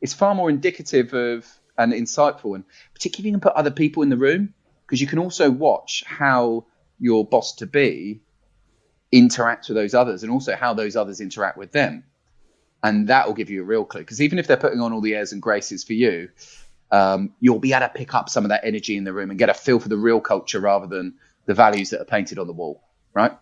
it's 0.00 0.14
far 0.14 0.34
more 0.34 0.48
indicative 0.48 1.12
of 1.12 1.46
and 1.78 1.92
insightful, 1.92 2.54
and 2.54 2.64
particularly 2.94 3.28
if 3.28 3.32
you 3.32 3.32
can 3.32 3.40
put 3.40 3.52
other 3.54 3.70
people 3.70 4.02
in 4.02 4.08
the 4.08 4.16
room 4.16 4.54
because 4.86 5.00
you 5.00 5.06
can 5.06 5.18
also 5.18 5.50
watch 5.50 6.04
how 6.06 6.64
your 6.98 7.26
boss 7.26 7.56
to 7.56 7.66
be 7.66 8.22
interacts 9.20 9.68
with 9.68 9.76
those 9.76 9.94
others 9.94 10.22
and 10.22 10.30
also 10.30 10.54
how 10.54 10.74
those 10.74 10.96
others 10.96 11.20
interact 11.20 11.58
with 11.58 11.72
them. 11.72 12.04
And 12.82 13.08
that 13.08 13.26
will 13.26 13.34
give 13.34 13.50
you 13.50 13.62
a 13.62 13.64
real 13.64 13.84
clue. 13.84 14.02
Because 14.02 14.20
even 14.20 14.38
if 14.38 14.46
they're 14.46 14.56
putting 14.56 14.80
on 14.80 14.92
all 14.92 15.00
the 15.00 15.14
airs 15.14 15.32
and 15.32 15.42
graces 15.42 15.82
for 15.82 15.94
you, 15.94 16.28
um, 16.92 17.34
you'll 17.40 17.58
be 17.58 17.72
able 17.72 17.86
to 17.86 17.92
pick 17.92 18.14
up 18.14 18.28
some 18.28 18.44
of 18.44 18.50
that 18.50 18.64
energy 18.64 18.96
in 18.96 19.04
the 19.04 19.12
room 19.12 19.30
and 19.30 19.38
get 19.38 19.48
a 19.48 19.54
feel 19.54 19.80
for 19.80 19.88
the 19.88 19.96
real 19.96 20.20
culture 20.20 20.60
rather 20.60 20.86
than 20.86 21.14
the 21.46 21.54
values 21.54 21.90
that 21.90 22.00
are 22.00 22.04
painted 22.04 22.38
on 22.38 22.46
the 22.46 22.52
wall, 22.52 22.82
right? 23.14 23.32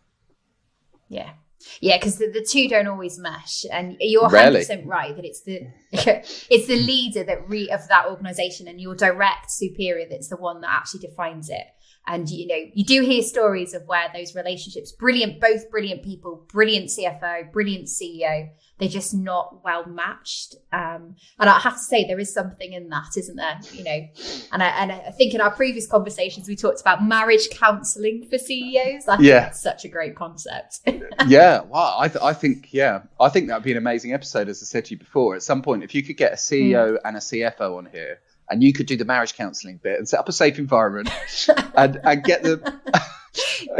Yeah. 1.09 1.31
Yeah, 1.81 1.97
because 1.97 2.19
the, 2.19 2.29
the 2.29 2.47
two 2.49 2.69
don't 2.69 2.87
always 2.87 3.19
mesh, 3.19 3.65
and 3.73 3.97
you're 3.99 4.23
100 4.23 4.59
percent 4.59 4.87
right 4.87 5.17
that 5.17 5.25
it's 5.25 5.43
the 5.43 5.67
it's 5.93 6.67
the 6.67 6.77
leader 6.77 7.25
that 7.25 7.49
re, 7.49 7.71
of 7.71 7.89
that 7.89 8.07
organization 8.07 8.69
and 8.69 8.81
your 8.81 8.95
direct 8.95 9.51
superior 9.51 10.07
that's 10.09 10.29
the 10.29 10.37
one 10.37 10.61
that 10.61 10.71
actually 10.71 11.01
defines 11.01 11.49
it. 11.49 11.67
And 12.07 12.29
you 12.29 12.47
know, 12.47 12.71
you 12.75 12.85
do 12.85 13.03
hear 13.03 13.23
stories 13.23 13.73
of 13.75 13.87
where 13.87 14.09
those 14.13 14.35
relationships, 14.35 14.93
brilliant, 14.93 15.41
both 15.41 15.71
brilliant 15.71 16.03
people, 16.03 16.47
brilliant 16.53 16.91
CFO, 16.91 17.51
brilliant 17.51 17.87
CEO, 17.87 18.51
they're 18.79 18.89
just 18.89 19.15
not 19.15 19.63
well 19.65 19.87
matched. 19.87 20.57
Um, 20.73 21.15
and 21.39 21.49
I 21.49 21.59
have 21.61 21.75
to 21.75 21.83
say, 21.83 22.07
there 22.07 22.19
is 22.19 22.33
something 22.33 22.73
in 22.73 22.89
that, 22.89 23.17
isn't 23.17 23.37
there? 23.37 23.61
You 23.73 23.85
know, 23.85 24.09
and 24.53 24.63
I, 24.63 24.67
and 24.67 24.93
I 24.93 25.11
think 25.13 25.33
in 25.33 25.41
our 25.41 25.51
previous 25.51 25.87
conversations 25.87 26.49
we 26.49 26.57
talked 26.57 26.81
about 26.81 27.05
marriage 27.05 27.49
counselling 27.51 28.27
for 28.29 28.37
CEOs. 28.37 29.09
I 29.09 29.19
yeah, 29.21 29.51
such 29.53 29.85
a 29.85 29.89
great 29.89 30.17
concept. 30.17 30.81
yeah, 31.27 31.63
well, 31.63 31.97
I, 31.99 32.09
th- 32.09 32.23
I 32.23 32.33
think 32.33 32.73
yeah, 32.73 33.03
I 33.21 33.29
think 33.29 33.49
that 33.49 33.55
would 33.55 33.65
be 33.65 33.73
an 33.73 33.79
amazing 33.79 34.13
episode. 34.13 34.49
As 34.49 34.61
I 34.63 34.67
said 34.67 34.87
to 34.87 34.95
you 34.95 34.99
before, 34.99 35.37
at 35.37 35.43
some 35.43 35.63
point, 35.63 35.85
if 35.85 35.95
you 35.95 36.03
could 36.03 36.17
get 36.17 36.33
a 36.33 36.37
CEO 36.37 36.95
mm. 36.95 36.99
and 37.05 37.17
a 37.17 37.21
CFO 37.21 37.79
on 37.79 37.87
here, 37.87 38.19
and 38.49 38.63
you 38.63 38.73
could 38.73 38.87
do 38.87 38.97
the 38.97 39.05
marriage 39.05 39.35
counselling 39.35 39.79
bit 39.83 39.99
and 39.99 40.09
set 40.09 40.21
up 40.21 40.29
a 40.29 40.33
safe 40.33 40.59
environment 40.59 41.11
and, 41.77 42.01
and 42.03 42.25
get 42.25 42.43
them. 42.43 42.63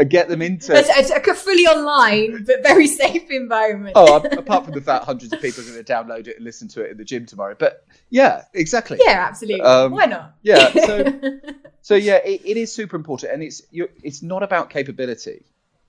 get 0.09 0.27
them 0.27 0.41
into 0.41 0.73
a, 0.73 0.79
a, 0.79 1.33
fully 1.33 1.65
online 1.65 2.43
but 2.43 2.61
very 2.61 2.87
safe 2.87 3.29
environment. 3.29 3.93
oh, 3.95 4.17
apart 4.37 4.65
from 4.65 4.73
the 4.73 4.81
fact 4.81 5.05
hundreds 5.05 5.31
of 5.31 5.41
people 5.41 5.63
are 5.63 5.67
going 5.67 5.81
to 5.81 5.93
download 5.93 6.27
it 6.27 6.35
and 6.35 6.43
listen 6.43 6.67
to 6.67 6.81
it 6.81 6.91
in 6.91 6.97
the 6.97 7.05
gym 7.05 7.25
tomorrow. 7.25 7.55
But 7.57 7.85
yeah, 8.09 8.43
exactly. 8.53 8.99
Yeah, 9.01 9.25
absolutely. 9.27 9.61
Um, 9.61 9.91
Why 9.91 10.05
not? 10.05 10.35
Yeah. 10.41 10.71
So, 10.85 11.19
so 11.81 11.95
yeah, 11.95 12.15
it, 12.17 12.41
it 12.43 12.57
is 12.57 12.71
super 12.71 12.95
important, 12.95 13.31
and 13.31 13.41
it's 13.41 13.61
it's 13.71 14.21
not 14.21 14.43
about 14.43 14.69
capability. 14.69 15.45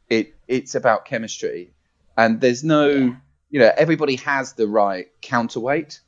It 0.08 0.34
it's 0.46 0.74
about 0.74 1.04
chemistry, 1.04 1.72
and 2.16 2.40
there's 2.40 2.62
no, 2.62 2.88
yeah. 2.88 3.14
you 3.50 3.60
know, 3.60 3.72
everybody 3.76 4.16
has 4.16 4.52
the 4.52 4.68
right 4.68 5.08
counterweight. 5.20 6.00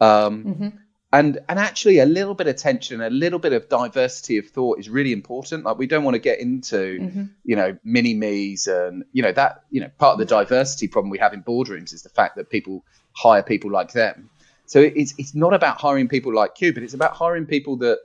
Um, 0.00 0.44
mm-hmm 0.44 0.68
and 1.12 1.38
and 1.48 1.58
actually 1.58 1.98
a 1.98 2.06
little 2.06 2.34
bit 2.34 2.46
of 2.46 2.56
tension 2.56 3.00
a 3.02 3.10
little 3.10 3.38
bit 3.38 3.52
of 3.52 3.68
diversity 3.68 4.38
of 4.38 4.48
thought 4.48 4.78
is 4.78 4.88
really 4.88 5.12
important. 5.12 5.64
Like 5.64 5.78
we 5.78 5.86
don't 5.86 6.04
want 6.04 6.14
to 6.14 6.18
get 6.20 6.40
into 6.40 6.98
mm-hmm. 6.98 7.24
you 7.44 7.56
know 7.56 7.76
mini 7.84 8.14
me's 8.14 8.66
and 8.66 9.04
you 9.12 9.22
know 9.22 9.32
that 9.32 9.64
you 9.70 9.80
know 9.80 9.90
part 9.98 10.14
of 10.14 10.18
the 10.18 10.24
diversity 10.24 10.88
problem 10.88 11.10
we 11.10 11.18
have 11.18 11.34
in 11.34 11.42
boardrooms 11.42 11.92
is 11.92 12.02
the 12.02 12.08
fact 12.08 12.36
that 12.36 12.48
people 12.50 12.84
hire 13.12 13.42
people 13.42 13.70
like 13.70 13.92
them. 13.92 14.30
So 14.66 14.80
it's 14.80 15.14
it's 15.18 15.34
not 15.34 15.52
about 15.52 15.80
hiring 15.80 16.08
people 16.08 16.34
like 16.34 16.60
you 16.60 16.72
but 16.72 16.82
it's 16.82 16.94
about 16.94 17.14
hiring 17.14 17.46
people 17.46 17.76
that 17.78 17.98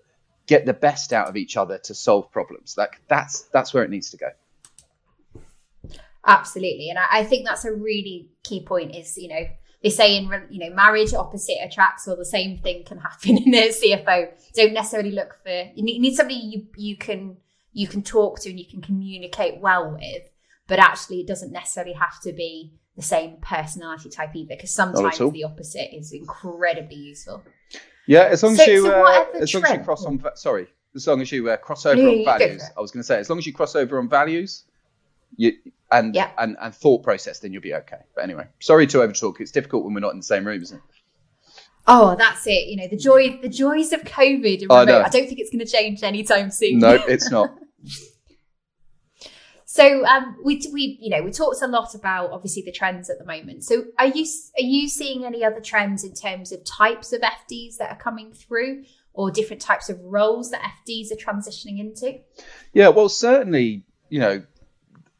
get 0.45 0.65
the 0.65 0.73
best 0.73 1.13
out 1.13 1.29
of 1.29 1.37
each 1.37 1.55
other 1.55 1.77
to 1.77 1.93
solve 1.93 2.29
problems. 2.31 2.75
Like 2.77 3.01
that's 3.07 3.41
that's 3.53 3.73
where 3.73 3.83
it 3.83 3.89
needs 3.89 4.11
to 4.11 4.17
go. 4.17 4.29
Absolutely. 6.25 6.89
And 6.89 6.99
I, 6.99 7.19
I 7.19 7.23
think 7.23 7.45
that's 7.45 7.63
a 7.63 7.71
really 7.71 8.27
key 8.43 8.61
point 8.63 8.93
is 8.93 9.17
you 9.17 9.29
know 9.29 9.47
they 9.83 9.89
say 9.89 10.17
in 10.17 10.29
you 10.49 10.59
know 10.59 10.75
marriage 10.75 11.13
opposite 11.13 11.57
attracts 11.63 12.07
or 12.07 12.15
the 12.15 12.25
same 12.25 12.57
thing 12.57 12.83
can 12.83 12.97
happen 12.97 13.37
in 13.45 13.53
a 13.53 13.69
cfo 13.69 14.29
don't 14.55 14.73
necessarily 14.73 15.11
look 15.11 15.37
for 15.43 15.69
you 15.75 15.83
need, 15.83 15.95
you 15.95 16.01
need 16.01 16.15
somebody 16.15 16.39
you, 16.39 16.67
you 16.75 16.97
can 16.97 17.37
you 17.73 17.87
can 17.87 18.01
talk 18.01 18.39
to 18.39 18.49
and 18.49 18.59
you 18.59 18.65
can 18.65 18.81
communicate 18.81 19.59
well 19.59 19.91
with 19.91 20.23
but 20.67 20.79
actually 20.79 21.19
it 21.21 21.27
doesn't 21.27 21.51
necessarily 21.51 21.93
have 21.93 22.19
to 22.21 22.33
be 22.33 22.73
the 22.95 23.03
same 23.03 23.37
personality 23.41 24.09
type 24.09 24.35
either 24.35 24.55
because 24.55 24.71
sometimes 24.71 25.17
the 25.19 25.43
opposite 25.43 25.95
is 25.95 26.11
incredibly 26.11 26.95
useful. 26.97 27.43
Yeah 28.07 28.23
as 28.23 28.41
long 28.41 28.55
so, 28.55 28.63
as 28.63 28.67
you 28.67 28.81
so 28.81 29.05
uh, 29.05 29.25
as 29.39 29.53
long 29.53 29.63
as 29.65 29.71
you 29.73 29.83
cross 29.83 30.05
on 30.05 30.23
sorry 30.35 30.67
as 30.95 31.05
long 31.05 31.21
as 31.21 31.31
you 31.31 31.49
uh, 31.49 31.57
cross 31.57 31.85
over 31.85 32.01
on 32.01 32.25
values. 32.25 32.63
i 32.75 32.81
was 32.81 32.89
going 32.89 33.01
to 33.01 33.07
say 33.07 33.19
as 33.19 33.29
long 33.29 33.37
as 33.37 33.45
you 33.45 33.53
cross 33.53 33.75
over 33.75 33.99
on 33.99 34.09
values 34.09 34.63
you 35.35 35.53
and 35.91 36.15
yeah. 36.15 36.31
and 36.37 36.57
and 36.59 36.75
thought 36.75 37.03
process, 37.03 37.39
then 37.39 37.53
you'll 37.53 37.61
be 37.61 37.73
okay. 37.73 37.99
But 38.15 38.23
anyway, 38.23 38.47
sorry 38.59 38.87
to 38.87 38.99
overtalk. 38.99 39.39
It's 39.39 39.51
difficult 39.51 39.83
when 39.83 39.93
we're 39.93 39.99
not 40.01 40.11
in 40.11 40.17
the 40.17 40.23
same 40.23 40.45
room, 40.45 40.61
isn't 40.61 40.77
it? 40.77 40.83
Oh, 41.87 42.15
that's 42.17 42.45
it. 42.45 42.67
You 42.67 42.77
know 42.77 42.87
the 42.87 42.97
joy, 42.97 43.39
the 43.41 43.49
joys 43.49 43.93
of 43.93 44.01
COVID. 44.01 44.65
Oh, 44.69 44.83
no. 44.83 45.01
I 45.01 45.09
don't 45.09 45.27
think 45.27 45.39
it's 45.39 45.49
going 45.49 45.65
to 45.65 45.71
change 45.71 46.03
anytime 46.03 46.51
soon. 46.51 46.79
No, 46.79 46.99
it's 47.07 47.31
not. 47.31 47.57
so 49.65 50.05
um, 50.05 50.35
we 50.43 50.61
we 50.73 50.97
you 51.01 51.09
know 51.09 51.23
we 51.23 51.31
talked 51.31 51.61
a 51.61 51.67
lot 51.67 51.95
about 51.95 52.31
obviously 52.31 52.63
the 52.63 52.73
trends 52.73 53.09
at 53.09 53.19
the 53.19 53.25
moment. 53.25 53.63
So 53.63 53.85
are 53.97 54.07
you 54.07 54.25
are 54.59 54.65
you 54.65 54.89
seeing 54.89 55.23
any 55.23 55.45
other 55.45 55.61
trends 55.61 56.03
in 56.03 56.13
terms 56.13 56.51
of 56.51 56.65
types 56.65 57.13
of 57.13 57.21
FDs 57.21 57.77
that 57.77 57.89
are 57.89 57.97
coming 57.97 58.33
through? 58.33 58.83
Or 59.13 59.31
different 59.31 59.63
types 59.63 59.89
of 59.89 59.99
roles 60.03 60.51
that 60.51 60.61
FDs 60.61 61.11
are 61.11 61.15
transitioning 61.15 61.79
into? 61.79 62.19
Yeah, 62.71 62.89
well, 62.89 63.09
certainly, 63.09 63.83
you 64.09 64.19
know, 64.19 64.43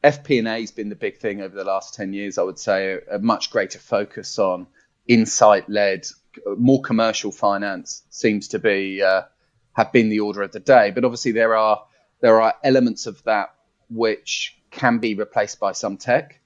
FP&A 0.07 0.61
has 0.61 0.71
been 0.71 0.89
the 0.89 0.95
big 0.95 1.17
thing 1.17 1.41
over 1.41 1.55
the 1.55 1.63
last 1.63 1.93
10 1.95 2.13
years, 2.13 2.37
I 2.37 2.43
would 2.43 2.59
say, 2.59 2.99
a, 3.11 3.19
much 3.19 3.51
greater 3.51 3.79
focus 3.79 4.39
on 4.39 4.67
insight 5.07 5.69
led, 5.69 6.07
more 6.57 6.81
commercial 6.81 7.31
finance 7.31 8.03
seems 8.09 8.49
to 8.49 8.59
be 8.59 9.01
uh, 9.01 9.23
have 9.73 9.91
been 9.91 10.09
the 10.09 10.21
order 10.21 10.41
of 10.41 10.51
the 10.51 10.59
day. 10.59 10.91
But 10.91 11.03
obviously, 11.03 11.31
there 11.31 11.55
are 11.55 11.83
there 12.21 12.41
are 12.41 12.53
elements 12.63 13.05
of 13.05 13.23
that 13.23 13.53
which 13.89 14.57
can 14.71 14.99
be 14.99 15.13
replaced 15.15 15.59
by 15.59 15.71
some 15.71 15.97
tech, 15.97 16.39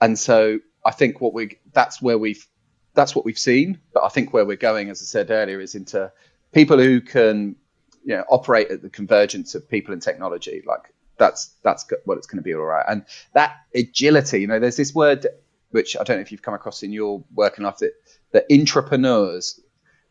and 0.00 0.18
so 0.18 0.60
I 0.84 0.90
think 0.90 1.20
what 1.20 1.34
we 1.34 1.58
that's 1.72 2.02
where 2.02 2.18
we've 2.18 2.46
that's 2.94 3.14
what 3.14 3.24
we've 3.24 3.38
seen. 3.38 3.80
But 3.92 4.04
I 4.04 4.08
think 4.08 4.32
where 4.32 4.44
we're 4.44 4.56
going, 4.56 4.90
as 4.90 5.02
I 5.02 5.06
said 5.06 5.30
earlier, 5.30 5.60
is 5.60 5.74
into 5.74 6.12
people 6.52 6.78
who 6.78 7.00
can 7.00 7.56
you 8.04 8.16
know 8.16 8.24
operate 8.28 8.70
at 8.70 8.82
the 8.82 8.90
convergence 8.90 9.54
of 9.54 9.68
people 9.68 9.92
and 9.92 10.02
technology, 10.02 10.62
like 10.66 10.93
that's 11.16 11.54
that's 11.62 11.86
what 12.04 12.18
it's 12.18 12.26
going 12.26 12.38
to 12.38 12.42
be 12.42 12.54
all 12.54 12.64
right. 12.64 12.84
And 12.88 13.04
that 13.34 13.56
agility, 13.74 14.40
you 14.40 14.46
know, 14.46 14.58
there's 14.58 14.76
this 14.76 14.94
word 14.94 15.26
which 15.74 15.96
I 15.96 16.04
don't 16.04 16.18
know 16.18 16.22
if 16.22 16.30
you've 16.30 16.42
come 16.42 16.54
across 16.54 16.84
in 16.84 16.92
your 16.92 17.24
work 17.34 17.58
in 17.58 17.64
life 17.64 17.78
that 17.78 17.92
the 18.30 18.44
intrapreneurs. 18.48 19.58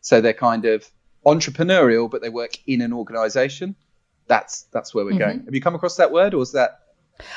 So 0.02 0.20
they're 0.20 0.34
kind 0.34 0.66
of 0.66 0.86
entrepreneurial, 1.26 2.12
but 2.12 2.22
they 2.22 2.28
work 2.28 2.58
in 2.68 2.82
an 2.82 2.92
organization. 2.92 3.76
That's 4.28 4.64
that's 4.74 4.94
where 4.94 5.06
we're 5.06 5.12
mm-hmm. 5.12 5.20
going. 5.20 5.46
Have 5.46 5.56
you 5.56 5.62
come 5.62 5.76
across 5.76 5.96
that 5.96 6.12
word, 6.12 6.34
or 6.34 6.42
is 6.42 6.52
that? 6.52 6.80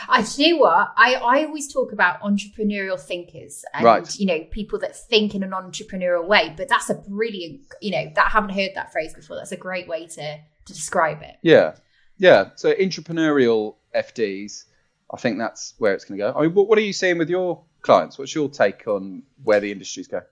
I 0.08 0.22
do 0.22 0.42
you 0.42 0.54
know 0.54 0.62
what 0.62 0.92
I, 0.96 1.14
I 1.14 1.44
always 1.44 1.72
talk 1.72 1.92
about 1.92 2.20
entrepreneurial 2.22 2.98
thinkers 2.98 3.62
and 3.74 3.84
right. 3.84 4.18
you 4.18 4.26
know 4.26 4.40
people 4.50 4.80
that 4.80 4.96
think 4.96 5.34
in 5.36 5.44
an 5.44 5.50
entrepreneurial 5.50 6.26
way. 6.26 6.52
But 6.56 6.68
that's 6.68 6.90
a 6.90 6.94
brilliant 6.94 7.60
you 7.80 7.92
know 7.92 8.10
that 8.16 8.26
I 8.26 8.30
haven't 8.30 8.50
heard 8.50 8.70
that 8.74 8.90
phrase 8.90 9.14
before. 9.14 9.36
That's 9.36 9.52
a 9.52 9.56
great 9.56 9.86
way 9.86 10.06
to 10.06 10.38
to 10.66 10.72
describe 10.72 11.22
it. 11.22 11.36
Yeah, 11.42 11.76
yeah, 12.18 12.50
so 12.56 12.72
entrepreneurial 12.74 13.76
FDs, 13.94 14.64
I 15.12 15.16
think 15.18 15.38
that's 15.38 15.74
where 15.78 15.94
it's 15.94 16.04
going 16.04 16.18
to 16.18 16.24
go. 16.24 16.38
I 16.38 16.42
mean, 16.42 16.54
what, 16.54 16.68
what 16.68 16.78
are 16.78 16.82
you 16.82 16.92
seeing 16.92 17.18
with 17.18 17.30
your 17.30 17.62
clients? 17.82 18.18
What's 18.18 18.34
your 18.34 18.48
take 18.48 18.86
on 18.86 19.22
where 19.44 19.60
the 19.60 19.70
industry's 19.70 20.08
going? 20.08 20.24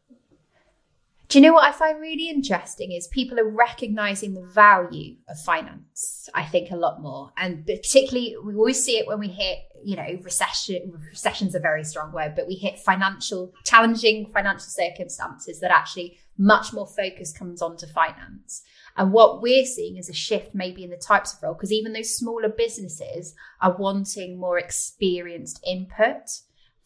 Do 1.29 1.39
you 1.39 1.43
know 1.43 1.55
what 1.55 1.65
I 1.65 1.73
find 1.73 2.01
really 2.01 2.29
interesting 2.29 2.93
is 2.93 3.09
people 3.09 3.41
are 3.41 3.49
recognizing 3.49 4.35
the 4.35 4.43
value 4.43 5.17
of 5.29 5.41
finance, 5.41 6.29
I 6.35 6.45
think, 6.45 6.71
a 6.71 6.77
lot 6.77 7.01
more. 7.01 7.33
And 7.37 7.67
particularly, 7.67 8.37
we 8.45 8.55
always 8.55 8.85
see 8.85 8.99
it 8.99 9.07
when 9.07 9.19
we 9.19 9.29
hit, 9.29 9.59
you 9.83 9.97
know, 9.97 10.19
recession. 10.23 10.93
Recession's 11.09 11.55
a 11.55 11.61
very 11.61 11.83
strong 11.83 12.13
word, 12.13 12.35
but 12.37 12.47
we 12.47 12.55
hit 12.55 12.79
financial, 12.79 13.55
challenging 13.65 14.27
financial 14.27 14.69
circumstances 14.69 15.61
that 15.61 15.71
actually 15.71 16.19
much 16.39 16.73
more 16.73 16.87
focus 16.87 17.33
comes 17.33 17.63
on 17.63 17.77
to 17.79 17.87
finance. 17.87 18.63
And 18.97 19.13
what 19.13 19.43
we're 19.43 19.65
seeing 19.65 19.97
is 19.97 20.09
a 20.09 20.15
shift 20.15 20.55
maybe 20.55 20.85
in 20.85 20.91
the 20.91 20.97
types 20.97 21.35
of 21.35 21.43
role, 21.43 21.55
because 21.55 21.73
even 21.73 21.93
those 21.93 22.17
smaller 22.17 22.49
businesses 22.49 23.35
are 23.61 23.77
wanting 23.77 24.39
more 24.39 24.59
experienced 24.59 25.63
input 25.67 26.41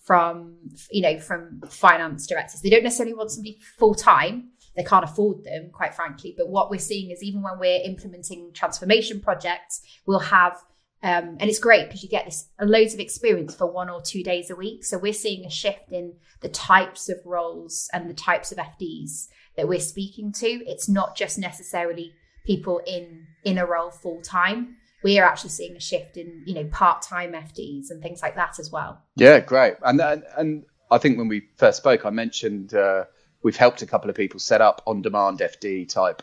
from, 0.04 0.56
you 0.90 1.02
know, 1.02 1.18
from 1.18 1.60
finance 1.68 2.26
directors. 2.26 2.62
They 2.62 2.70
don't 2.70 2.82
necessarily 2.82 3.14
want 3.14 3.30
somebody 3.30 3.58
full 3.78 3.94
time. 3.94 4.50
They 4.74 4.84
can't 4.84 5.04
afford 5.04 5.44
them, 5.44 5.70
quite 5.72 5.94
frankly. 5.94 6.34
But 6.36 6.48
what 6.48 6.70
we're 6.70 6.78
seeing 6.78 7.10
is 7.10 7.22
even 7.22 7.42
when 7.42 7.58
we're 7.58 7.82
implementing 7.84 8.52
transformation 8.54 9.20
projects, 9.20 9.82
we'll 10.06 10.20
have 10.20 10.56
um, 11.00 11.36
and 11.38 11.48
it's 11.48 11.60
great 11.60 11.86
because 11.86 12.02
you 12.02 12.08
get 12.08 12.24
this 12.24 12.48
loads 12.60 12.92
of 12.92 12.98
experience 12.98 13.54
for 13.54 13.70
one 13.70 13.88
or 13.88 14.00
two 14.02 14.24
days 14.24 14.50
a 14.50 14.56
week. 14.56 14.84
So 14.84 14.98
we're 14.98 15.12
seeing 15.12 15.44
a 15.44 15.50
shift 15.50 15.92
in 15.92 16.14
the 16.40 16.48
types 16.48 17.08
of 17.08 17.18
roles 17.24 17.88
and 17.92 18.10
the 18.10 18.14
types 18.14 18.50
of 18.50 18.58
FDs 18.58 19.28
that 19.58 19.68
we're 19.68 19.80
speaking 19.80 20.32
to. 20.32 20.46
It's 20.46 20.88
not 20.88 21.16
just 21.16 21.36
necessarily 21.36 22.14
people 22.46 22.80
in 22.86 23.26
in 23.44 23.58
a 23.58 23.66
role 23.66 23.90
full 23.90 24.22
time. 24.22 24.76
We 25.04 25.18
are 25.18 25.24
actually 25.24 25.50
seeing 25.50 25.76
a 25.76 25.80
shift 25.80 26.16
in 26.16 26.44
you 26.46 26.54
know 26.54 26.64
part 26.64 27.02
time 27.02 27.32
FDs 27.32 27.90
and 27.90 28.00
things 28.00 28.22
like 28.22 28.36
that 28.36 28.58
as 28.58 28.70
well. 28.72 29.02
Yeah, 29.16 29.40
great. 29.40 29.74
And 29.82 30.00
and, 30.00 30.22
and 30.36 30.64
I 30.90 30.96
think 30.98 31.18
when 31.18 31.28
we 31.28 31.48
first 31.56 31.78
spoke, 31.78 32.06
I 32.06 32.10
mentioned 32.10 32.72
uh, 32.72 33.04
we've 33.42 33.56
helped 33.56 33.82
a 33.82 33.86
couple 33.86 34.08
of 34.08 34.16
people 34.16 34.40
set 34.40 34.62
up 34.62 34.80
on 34.86 35.02
demand 35.02 35.40
FD 35.40 35.88
type 35.88 36.22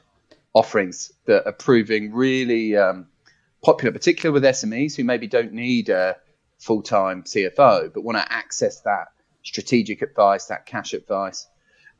offerings 0.53 1.11
that 1.25 1.45
are 1.45 1.51
proving 1.51 2.13
really 2.13 2.77
um, 2.77 3.07
popular, 3.61 3.91
particularly 3.91 4.33
with 4.33 4.43
SMEs 4.43 4.95
who 4.95 5.03
maybe 5.03 5.27
don't 5.27 5.51
need 5.51 5.89
a 5.89 6.15
full 6.57 6.81
time 6.81 7.23
CFO 7.23 7.93
but 7.93 8.01
want 8.01 8.17
to 8.17 8.31
access 8.31 8.79
that 8.81 9.09
strategic 9.43 10.01
advice, 10.01 10.45
that 10.45 10.65
cash 10.65 10.93
advice. 10.93 11.47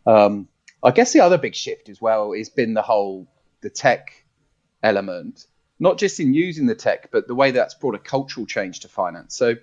Um, 0.08 0.48
I 0.84 0.92
guess 0.92 1.14
the 1.14 1.22
other 1.22 1.38
big 1.38 1.56
shift 1.56 1.90
as 1.90 2.02
well 2.02 2.34
has 2.34 2.50
been 2.50 2.74
the 2.74 2.82
whole 2.82 3.28
the 3.62 3.70
tech 3.70 4.26
element, 4.84 5.48
not 5.80 5.98
just 5.98 6.20
in 6.20 6.34
using 6.34 6.68
the 6.68 6.76
tech, 6.76 7.10
but 7.12 7.28
the 7.28 7.36
way 7.36 7.52
that's 7.52 7.74
brought 7.74 7.96
a 7.96 8.00
cultural 8.00 8.46
change 8.46 8.82
to 8.82 8.88
finance. 8.88 9.36
So, 9.36 9.56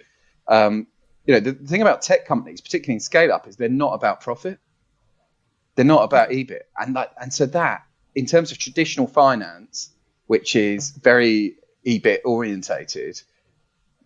um, 0.49 0.87
you 1.27 1.35
know, 1.35 1.41
the, 1.41 1.53
the 1.53 1.69
thing 1.69 1.83
about 1.83 2.03
tech 2.03 2.27
companies, 2.27 2.61
particularly 2.61 2.95
in 2.95 3.01
scale 3.01 3.33
up, 3.33 3.47
is 3.47 3.57
they're 3.57 3.69
not 3.69 3.95
about 3.95 4.21
profit. 4.21 4.59
They're 5.75 5.85
not 5.85 6.03
about 6.03 6.31
EBIT, 6.31 6.65
and 6.77 6.95
like, 6.95 7.11
and 7.19 7.33
so 7.33 7.47
that 7.47 7.87
in 8.15 8.27
terms 8.27 8.53
of 8.53 8.59
traditional 8.59 9.07
finance, 9.07 9.91
which 10.27 10.55
is 10.57 10.91
very 10.91 11.57
EBIT 11.87 12.21
orientated, 12.25 13.21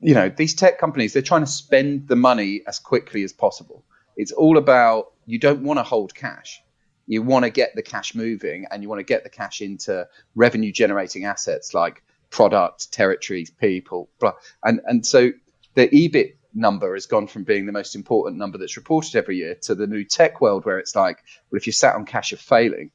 you 0.01 0.15
know, 0.15 0.29
these 0.29 0.55
tech 0.55 0.79
companies 0.79 1.13
they're 1.13 1.23
trying 1.23 1.43
to 1.43 1.47
spend 1.51 2.09
the 2.09 2.17
money 2.17 2.63
as 2.67 2.79
quickly 2.79 3.25
as 3.25 3.33
possible. 3.33 3.85
It's 4.17 4.33
all 4.33 4.59
about 4.59 5.13
you 5.27 5.39
don't 5.39 5.63
want 5.63 5.79
to 5.79 5.83
hold 5.83 6.15
cash. 6.15 6.63
You 7.07 7.23
want 7.23 7.45
to 7.45 7.51
get 7.51 7.75
the 7.75 7.83
cash 7.83 8.15
moving, 8.15 8.67
and 8.71 8.83
you 8.83 8.89
want 8.89 9.01
to 9.01 9.05
get 9.05 9.25
the 9.25 9.31
cash 9.31 9.61
into 9.61 10.07
revenue 10.35 10.73
generating 10.73 11.25
assets 11.25 11.75
like 11.75 12.03
product, 12.31 12.93
territories, 12.93 13.51
people, 13.51 14.09
blah. 14.19 14.33
And 14.65 14.81
and 14.87 15.07
so 15.07 15.31
the 15.75 15.89
EBIT 15.89 16.35
number 16.57 16.95
has 16.95 17.07
gone 17.07 17.27
from 17.27 17.45
being 17.45 17.67
the 17.67 17.73
most 17.73 17.95
important 17.95 18.39
number 18.39 18.59
that's 18.59 18.77
reported 18.77 19.15
every 19.15 19.37
year 19.37 19.55
to 19.63 19.75
the 19.75 19.87
new 19.87 20.05
tech 20.05 20.41
world 20.41 20.65
where 20.65 20.79
it's 20.79 20.97
like, 20.97 21.19
well, 21.51 21.59
if 21.59 21.67
you 21.67 21.73
sat 21.73 21.95
on 21.95 22.07
cash, 22.07 22.31
you're 22.31 22.39
failing. 22.39 22.91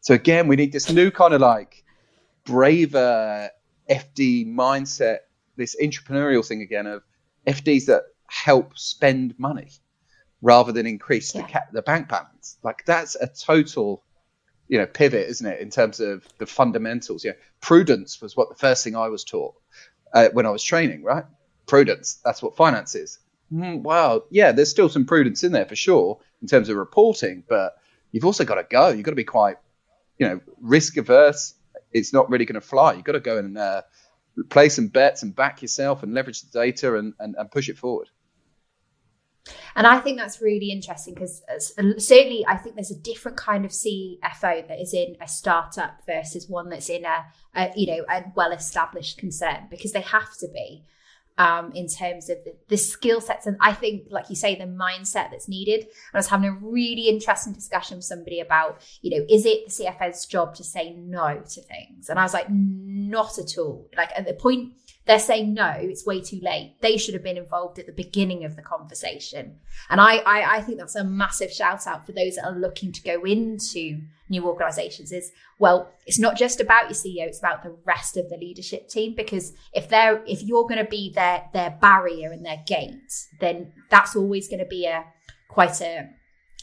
So 0.00 0.14
again, 0.14 0.48
we 0.48 0.56
need 0.56 0.72
this 0.72 0.90
new 0.90 1.10
kind 1.10 1.34
of 1.34 1.40
like 1.40 1.84
braver 2.44 3.50
FD 3.88 4.52
mindset, 4.52 5.18
this 5.56 5.76
entrepreneurial 5.80 6.44
thing 6.46 6.62
again 6.62 6.86
of 6.86 7.02
FDs 7.46 7.86
that 7.86 8.02
help 8.26 8.76
spend 8.78 9.38
money 9.38 9.68
rather 10.40 10.72
than 10.72 10.86
increase 10.86 11.34
yeah. 11.34 11.42
the 11.42 11.52
ca- 11.52 11.66
the 11.72 11.82
bank 11.82 12.08
balance. 12.08 12.31
Like 12.62 12.84
that's 12.84 13.14
a 13.14 13.26
total, 13.26 14.02
you 14.68 14.78
know, 14.78 14.86
pivot, 14.86 15.28
isn't 15.28 15.46
it, 15.46 15.60
in 15.60 15.70
terms 15.70 16.00
of 16.00 16.26
the 16.38 16.46
fundamentals? 16.46 17.24
Yeah, 17.24 17.32
prudence 17.60 18.20
was 18.20 18.36
what 18.36 18.48
the 18.48 18.56
first 18.56 18.84
thing 18.84 18.96
I 18.96 19.08
was 19.08 19.24
taught 19.24 19.54
uh, 20.12 20.28
when 20.32 20.46
I 20.46 20.50
was 20.50 20.62
training, 20.62 21.02
right? 21.02 21.24
prudence. 21.66 22.20
That's 22.24 22.42
what 22.42 22.56
finance 22.56 22.94
is. 22.94 23.18
Mm, 23.52 23.82
well, 23.82 24.26
yeah, 24.30 24.52
there's 24.52 24.70
still 24.70 24.88
some 24.88 25.04
prudence 25.04 25.44
in 25.44 25.52
there 25.52 25.66
for 25.66 25.76
sure 25.76 26.20
in 26.40 26.48
terms 26.48 26.68
of 26.68 26.76
reporting, 26.76 27.44
but 27.48 27.76
you've 28.10 28.24
also 28.24 28.44
got 28.44 28.56
to 28.56 28.66
go. 28.68 28.88
You've 28.88 29.04
got 29.04 29.12
to 29.12 29.16
be 29.16 29.24
quite, 29.24 29.56
you 30.18 30.28
know, 30.28 30.40
risk 30.60 30.96
averse. 30.96 31.54
It's 31.92 32.12
not 32.12 32.30
really 32.30 32.44
going 32.44 32.60
to 32.60 32.66
fly. 32.66 32.94
You've 32.94 33.04
got 33.04 33.12
to 33.12 33.20
go 33.20 33.38
and 33.38 33.58
uh, 33.58 33.82
play 34.48 34.68
some 34.68 34.88
bets 34.88 35.22
and 35.22 35.34
back 35.34 35.62
yourself 35.62 36.02
and 36.02 36.14
leverage 36.14 36.42
the 36.42 36.58
data 36.58 36.96
and, 36.96 37.14
and, 37.18 37.34
and 37.38 37.50
push 37.50 37.68
it 37.68 37.78
forward. 37.78 38.08
And 39.74 39.86
I 39.86 39.98
think 39.98 40.18
that's 40.18 40.40
really 40.40 40.70
interesting 40.70 41.14
because 41.14 41.42
certainly 41.98 42.44
I 42.46 42.56
think 42.56 42.76
there's 42.76 42.90
a 42.90 42.98
different 42.98 43.36
kind 43.36 43.64
of 43.64 43.72
CFO 43.72 44.68
that 44.68 44.80
is 44.80 44.94
in 44.94 45.16
a 45.20 45.26
startup 45.26 46.00
versus 46.06 46.48
one 46.48 46.68
that's 46.68 46.88
in 46.88 47.04
a, 47.04 47.24
a 47.54 47.72
you 47.74 47.86
know 47.86 48.04
a 48.08 48.24
well 48.36 48.52
established 48.52 49.18
concern 49.18 49.66
because 49.70 49.92
they 49.92 50.00
have 50.00 50.36
to 50.38 50.48
be 50.48 50.84
um, 51.38 51.72
in 51.74 51.88
terms 51.88 52.28
of 52.28 52.38
the, 52.44 52.54
the 52.68 52.76
skill 52.76 53.20
sets 53.20 53.46
and 53.46 53.56
I 53.60 53.72
think, 53.72 54.04
like 54.10 54.28
you 54.28 54.36
say, 54.36 54.54
the 54.54 54.64
mindset 54.64 55.30
that's 55.30 55.48
needed. 55.48 55.86
I 56.12 56.18
was 56.18 56.28
having 56.28 56.48
a 56.48 56.52
really 56.52 57.08
interesting 57.08 57.52
discussion 57.52 57.96
with 57.96 58.04
somebody 58.04 58.40
about, 58.40 58.80
you 59.00 59.18
know, 59.18 59.26
is 59.28 59.46
it 59.46 59.66
the 59.66 59.84
CFO's 59.84 60.26
job 60.26 60.54
to 60.56 60.64
say 60.64 60.94
no 60.94 61.42
to 61.54 61.62
things? 61.62 62.08
And 62.08 62.18
I 62.18 62.22
was 62.22 62.34
like, 62.34 62.46
not 62.50 63.38
at 63.38 63.58
all. 63.58 63.88
Like 63.96 64.10
at 64.14 64.26
the 64.26 64.34
point 64.34 64.74
they're 65.04 65.18
saying 65.18 65.52
no, 65.52 65.74
it's 65.76 66.06
way 66.06 66.20
too 66.20 66.38
late. 66.42 66.76
They 66.80 66.96
should 66.96 67.14
have 67.14 67.24
been 67.24 67.36
involved 67.36 67.78
at 67.78 67.86
the 67.86 67.92
beginning 67.92 68.44
of 68.44 68.54
the 68.54 68.62
conversation. 68.62 69.58
And 69.90 70.00
I, 70.00 70.18
I, 70.18 70.56
I 70.56 70.60
think 70.60 70.78
that's 70.78 70.94
a 70.94 71.02
massive 71.02 71.50
shout 71.50 71.86
out 71.86 72.06
for 72.06 72.12
those 72.12 72.36
that 72.36 72.46
are 72.46 72.58
looking 72.58 72.92
to 72.92 73.02
go 73.02 73.24
into 73.24 74.00
new 74.28 74.46
organizations 74.46 75.12
is 75.12 75.32
well, 75.58 75.92
it's 76.06 76.18
not 76.18 76.36
just 76.36 76.60
about 76.60 76.84
your 76.84 76.92
CEO, 76.92 77.26
it's 77.26 77.38
about 77.38 77.62
the 77.62 77.76
rest 77.84 78.16
of 78.16 78.28
the 78.28 78.36
leadership 78.36 78.88
team. 78.88 79.14
Because 79.16 79.52
if 79.72 79.88
they're 79.88 80.22
if 80.26 80.42
you're 80.42 80.68
gonna 80.68 80.84
be 80.84 81.12
their 81.12 81.44
their 81.52 81.76
barrier 81.80 82.30
and 82.30 82.46
their 82.46 82.62
gate, 82.66 83.26
then 83.40 83.72
that's 83.90 84.14
always 84.14 84.48
gonna 84.48 84.66
be 84.66 84.86
a 84.86 85.04
quite 85.48 85.80
a 85.80 86.10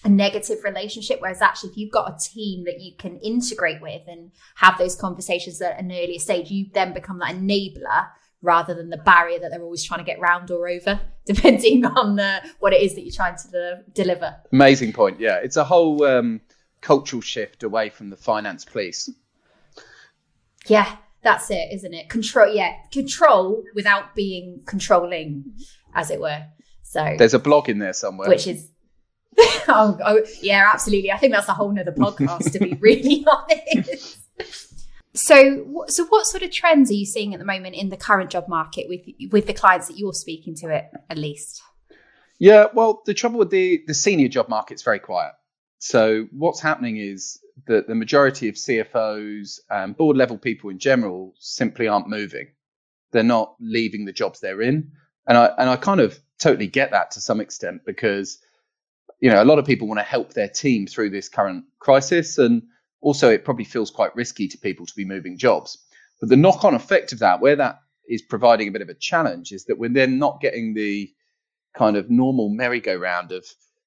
a 0.05 0.09
negative 0.09 0.63
relationship. 0.63 1.19
Whereas 1.19 1.41
actually, 1.41 1.71
if 1.71 1.77
you've 1.77 1.91
got 1.91 2.09
a 2.09 2.17
team 2.17 2.63
that 2.63 2.79
you 2.79 2.93
can 2.97 3.19
integrate 3.19 3.81
with 3.81 4.03
and 4.07 4.31
have 4.55 4.77
those 4.77 4.95
conversations 4.95 5.61
at 5.61 5.77
an 5.77 5.91
earlier 5.91 6.19
stage, 6.19 6.49
you 6.49 6.67
then 6.73 6.93
become 6.93 7.19
that 7.19 7.35
enabler 7.35 8.07
rather 8.41 8.73
than 8.73 8.89
the 8.89 8.97
barrier 8.97 9.39
that 9.39 9.51
they're 9.51 9.61
always 9.61 9.83
trying 9.83 9.99
to 9.99 10.05
get 10.05 10.19
round 10.19 10.49
or 10.51 10.67
over, 10.67 10.99
depending 11.25 11.85
on 11.85 12.15
the, 12.15 12.41
what 12.59 12.73
it 12.73 12.81
is 12.81 12.95
that 12.95 13.01
you're 13.01 13.13
trying 13.13 13.37
to 13.37 13.47
de- 13.49 13.83
deliver. 13.93 14.35
Amazing 14.51 14.93
point. 14.93 15.19
Yeah, 15.19 15.37
it's 15.37 15.57
a 15.57 15.63
whole 15.63 16.03
um, 16.03 16.41
cultural 16.81 17.21
shift 17.21 17.63
away 17.63 17.89
from 17.89 18.09
the 18.09 18.17
finance 18.17 18.65
police. 18.65 19.09
Yeah, 20.67 20.97
that's 21.21 21.49
it, 21.51 21.69
isn't 21.73 21.93
it? 21.93 22.09
Control. 22.09 22.53
Yeah, 22.53 22.75
control 22.91 23.63
without 23.75 24.15
being 24.15 24.61
controlling, 24.65 25.53
as 25.93 26.11
it 26.11 26.19
were. 26.19 26.45
So 26.83 27.15
there's 27.17 27.33
a 27.33 27.39
blog 27.39 27.69
in 27.69 27.79
there 27.79 27.93
somewhere, 27.93 28.29
which 28.29 28.47
is. 28.47 28.69
oh, 29.67 29.97
oh, 30.03 30.21
yeah, 30.41 30.69
absolutely. 30.73 31.11
I 31.11 31.17
think 31.17 31.33
that's 31.33 31.47
a 31.47 31.53
whole 31.53 31.71
nother 31.71 31.91
podcast, 31.91 32.51
to 32.51 32.59
be 32.59 32.73
really 32.79 33.25
honest. 33.27 34.17
So, 35.13 35.85
so 35.87 36.05
what 36.05 36.27
sort 36.27 36.43
of 36.43 36.51
trends 36.51 36.91
are 36.91 36.95
you 36.95 37.05
seeing 37.05 37.33
at 37.33 37.39
the 37.39 37.45
moment 37.45 37.75
in 37.75 37.89
the 37.89 37.97
current 37.97 38.29
job 38.29 38.47
market 38.47 38.87
with 38.87 39.01
with 39.31 39.47
the 39.47 39.53
clients 39.53 39.87
that 39.87 39.97
you're 39.97 40.13
speaking 40.13 40.55
to, 40.55 40.69
it 40.69 40.85
at 41.09 41.17
least? 41.17 41.61
Yeah, 42.37 42.67
well, 42.73 43.01
the 43.05 43.13
trouble 43.13 43.39
with 43.39 43.49
the 43.49 43.83
the 43.87 43.93
senior 43.93 44.27
job 44.27 44.49
market 44.49 44.75
is 44.75 44.83
very 44.83 44.99
quiet. 44.99 45.33
So, 45.79 46.27
what's 46.31 46.59
happening 46.59 46.97
is 46.97 47.39
that 47.65 47.87
the 47.87 47.95
majority 47.95 48.49
of 48.49 48.55
CFOs 48.55 49.59
and 49.69 49.97
board 49.97 50.15
level 50.15 50.37
people 50.37 50.69
in 50.69 50.79
general 50.79 51.33
simply 51.39 51.87
aren't 51.87 52.07
moving. 52.07 52.47
They're 53.11 53.23
not 53.23 53.55
leaving 53.59 54.05
the 54.05 54.13
jobs 54.13 54.39
they're 54.39 54.61
in, 54.61 54.91
and 55.27 55.37
I 55.37 55.47
and 55.57 55.69
I 55.69 55.75
kind 55.75 56.01
of 56.01 56.19
totally 56.37 56.67
get 56.67 56.91
that 56.91 57.11
to 57.11 57.21
some 57.21 57.41
extent 57.41 57.81
because 57.83 58.39
you 59.19 59.31
know 59.31 59.41
a 59.41 59.45
lot 59.45 59.57
of 59.57 59.65
people 59.65 59.87
want 59.87 59.99
to 59.99 60.05
help 60.05 60.33
their 60.33 60.47
team 60.47 60.85
through 60.85 61.09
this 61.09 61.29
current 61.29 61.65
crisis 61.79 62.37
and 62.37 62.61
also, 63.01 63.29
it 63.29 63.45
probably 63.45 63.65
feels 63.65 63.91
quite 63.91 64.15
risky 64.15 64.47
to 64.49 64.57
people 64.57 64.85
to 64.85 64.95
be 64.95 65.05
moving 65.05 65.37
jobs. 65.37 65.77
But 66.19 66.29
the 66.29 66.35
knock 66.35 66.63
on 66.65 66.73
effect 66.73 67.13
of 67.13 67.19
that, 67.19 67.39
where 67.39 67.55
that 67.55 67.79
is 68.07 68.21
providing 68.21 68.67
a 68.67 68.71
bit 68.71 68.81
of 68.81 68.89
a 68.89 68.93
challenge, 68.93 69.51
is 69.51 69.65
that 69.65 69.77
we're 69.77 69.89
then 69.89 70.19
not 70.19 70.41
getting 70.41 70.73
the 70.73 71.11
kind 71.77 71.95
of 71.95 72.09
normal 72.09 72.49
merry-go-round 72.49 73.31
of, 73.31 73.45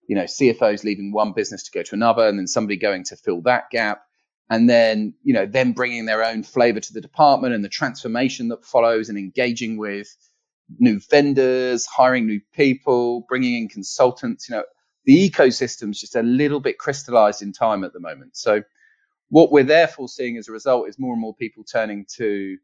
you 0.08 0.16
know, 0.16 0.24
CFOs 0.24 0.84
leaving 0.84 1.12
one 1.12 1.32
business 1.32 1.64
to 1.64 1.70
go 1.72 1.82
to 1.82 1.94
another 1.94 2.26
and 2.26 2.38
then 2.38 2.46
somebody 2.46 2.76
going 2.76 3.04
to 3.04 3.16
fill 3.16 3.42
that 3.42 3.70
gap. 3.70 4.02
And 4.48 4.68
then, 4.68 5.14
you 5.22 5.34
know, 5.34 5.46
them 5.46 5.72
bringing 5.72 6.06
their 6.06 6.24
own 6.24 6.42
flavor 6.42 6.80
to 6.80 6.92
the 6.92 7.00
department 7.00 7.54
and 7.54 7.64
the 7.64 7.68
transformation 7.68 8.48
that 8.48 8.64
follows 8.64 9.08
and 9.08 9.18
engaging 9.18 9.78
with 9.78 10.14
new 10.78 11.00
vendors, 11.10 11.86
hiring 11.86 12.26
new 12.26 12.40
people, 12.54 13.24
bringing 13.28 13.62
in 13.62 13.68
consultants. 13.68 14.48
You 14.48 14.56
know, 14.56 14.64
the 15.04 15.30
ecosystem's 15.30 16.00
just 16.00 16.16
a 16.16 16.22
little 16.22 16.60
bit 16.60 16.78
crystallized 16.78 17.42
in 17.42 17.52
time 17.52 17.84
at 17.84 17.92
the 17.92 18.00
moment. 18.00 18.36
So 18.36 18.62
what 19.32 19.50
we're 19.50 19.64
therefore 19.64 20.08
seeing 20.08 20.36
as 20.36 20.46
a 20.46 20.52
result 20.52 20.90
is 20.90 20.98
more 20.98 21.14
and 21.14 21.20
more 21.20 21.34
people 21.34 21.64
turning 21.64 22.04
to 22.16 22.58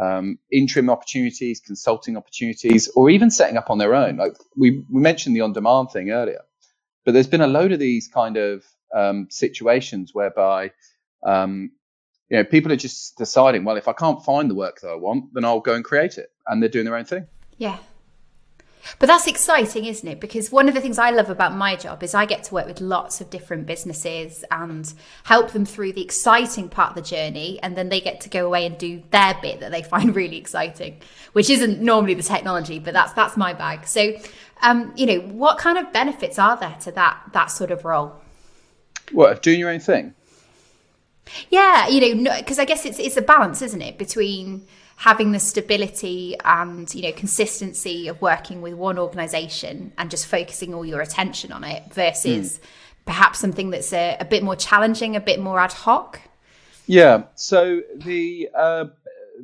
um, 0.00 0.38
interim 0.52 0.88
opportunities, 0.88 1.58
consulting 1.58 2.16
opportunities, 2.16 2.88
or 2.94 3.10
even 3.10 3.32
setting 3.32 3.56
up 3.56 3.68
on 3.68 3.78
their 3.78 3.96
own. 3.96 4.16
Like 4.16 4.36
we, 4.56 4.84
we 4.88 5.00
mentioned 5.00 5.34
the 5.34 5.40
on 5.40 5.52
demand 5.52 5.90
thing 5.90 6.12
earlier, 6.12 6.42
but 7.04 7.14
there's 7.14 7.26
been 7.26 7.40
a 7.40 7.48
load 7.48 7.72
of 7.72 7.80
these 7.80 8.06
kind 8.06 8.36
of 8.36 8.64
um, 8.94 9.26
situations 9.28 10.12
whereby 10.14 10.70
um, 11.26 11.72
you 12.28 12.36
know 12.36 12.44
people 12.44 12.70
are 12.70 12.76
just 12.76 13.18
deciding, 13.18 13.64
well, 13.64 13.76
if 13.76 13.88
I 13.88 13.92
can't 13.92 14.24
find 14.24 14.48
the 14.48 14.54
work 14.54 14.82
that 14.82 14.90
I 14.90 14.94
want, 14.94 15.34
then 15.34 15.44
I'll 15.44 15.58
go 15.58 15.74
and 15.74 15.84
create 15.84 16.16
it, 16.16 16.30
and 16.46 16.62
they're 16.62 16.70
doing 16.70 16.84
their 16.84 16.96
own 16.96 17.06
thing. 17.06 17.26
Yeah, 17.58 17.78
but 18.98 19.06
that's 19.06 19.26
exciting, 19.26 19.84
isn't 19.84 20.06
it? 20.06 20.20
Because 20.20 20.52
one 20.52 20.68
of 20.68 20.74
the 20.74 20.80
things 20.80 20.98
I 20.98 21.10
love 21.10 21.30
about 21.30 21.54
my 21.54 21.76
job 21.76 22.02
is 22.02 22.14
I 22.14 22.26
get 22.26 22.44
to 22.44 22.54
work 22.54 22.66
with 22.66 22.80
lots 22.80 23.20
of 23.20 23.30
different 23.30 23.66
businesses 23.66 24.44
and 24.50 24.92
help 25.24 25.52
them 25.52 25.64
through 25.64 25.92
the 25.92 26.02
exciting 26.02 26.68
part 26.68 26.90
of 26.90 26.96
the 26.96 27.02
journey. 27.02 27.58
And 27.62 27.76
then 27.76 27.88
they 27.88 28.00
get 28.00 28.20
to 28.22 28.28
go 28.28 28.46
away 28.46 28.66
and 28.66 28.76
do 28.76 29.02
their 29.10 29.38
bit 29.40 29.60
that 29.60 29.72
they 29.72 29.82
find 29.94 30.14
really 30.14 30.36
exciting, 30.36 31.00
which 31.32 31.50
isn't 31.50 31.80
normally 31.80 32.14
the 32.14 32.22
technology, 32.22 32.78
but 32.78 32.94
that's, 32.94 33.12
that's 33.12 33.36
my 33.36 33.52
bag. 33.52 33.86
So, 33.86 34.16
um, 34.62 34.92
you 34.96 35.06
know, 35.06 35.20
what 35.20 35.58
kind 35.58 35.78
of 35.78 35.92
benefits 35.92 36.38
are 36.38 36.56
there 36.56 36.76
to 36.82 36.92
that, 36.92 37.20
that 37.32 37.50
sort 37.50 37.70
of 37.70 37.84
role? 37.84 38.20
What, 39.12 39.42
doing 39.42 39.60
your 39.60 39.70
own 39.70 39.80
thing? 39.80 40.14
Yeah, 41.50 41.88
you 41.88 42.14
know, 42.14 42.36
because 42.38 42.58
I 42.58 42.64
guess 42.64 42.84
it's, 42.84 42.98
it's 42.98 43.16
a 43.16 43.22
balance, 43.22 43.62
isn't 43.62 43.80
it? 43.80 43.98
Between, 43.98 44.66
having 44.96 45.32
the 45.32 45.40
stability 45.40 46.36
and 46.44 46.92
you 46.94 47.02
know 47.02 47.12
consistency 47.12 48.08
of 48.08 48.20
working 48.20 48.62
with 48.62 48.74
one 48.74 48.98
organization 48.98 49.92
and 49.98 50.10
just 50.10 50.26
focusing 50.26 50.72
all 50.72 50.84
your 50.84 51.00
attention 51.00 51.52
on 51.52 51.64
it 51.64 51.82
versus 51.92 52.58
mm. 52.58 52.64
perhaps 53.04 53.38
something 53.38 53.70
that's 53.70 53.92
a, 53.92 54.16
a, 54.20 54.24
bit 54.24 54.42
more 54.42 54.56
challenging 54.56 55.16
a 55.16 55.20
bit 55.20 55.40
more 55.40 55.58
ad 55.58 55.72
hoc 55.72 56.20
yeah 56.86 57.24
so 57.34 57.82
the 57.96 58.48
uh, 58.54 58.84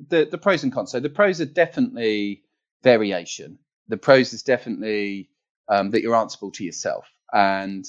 the 0.08 0.28
the 0.30 0.38
pros 0.38 0.62
and 0.62 0.72
cons 0.72 0.92
so 0.92 1.00
the 1.00 1.10
pros 1.10 1.40
are 1.40 1.46
definitely 1.46 2.42
variation 2.82 3.58
the 3.88 3.96
pros 3.96 4.32
is 4.32 4.42
definitely 4.42 5.28
um, 5.68 5.90
that 5.90 6.00
you're 6.00 6.14
answerable 6.14 6.52
to 6.52 6.64
yourself 6.64 7.06
and 7.32 7.86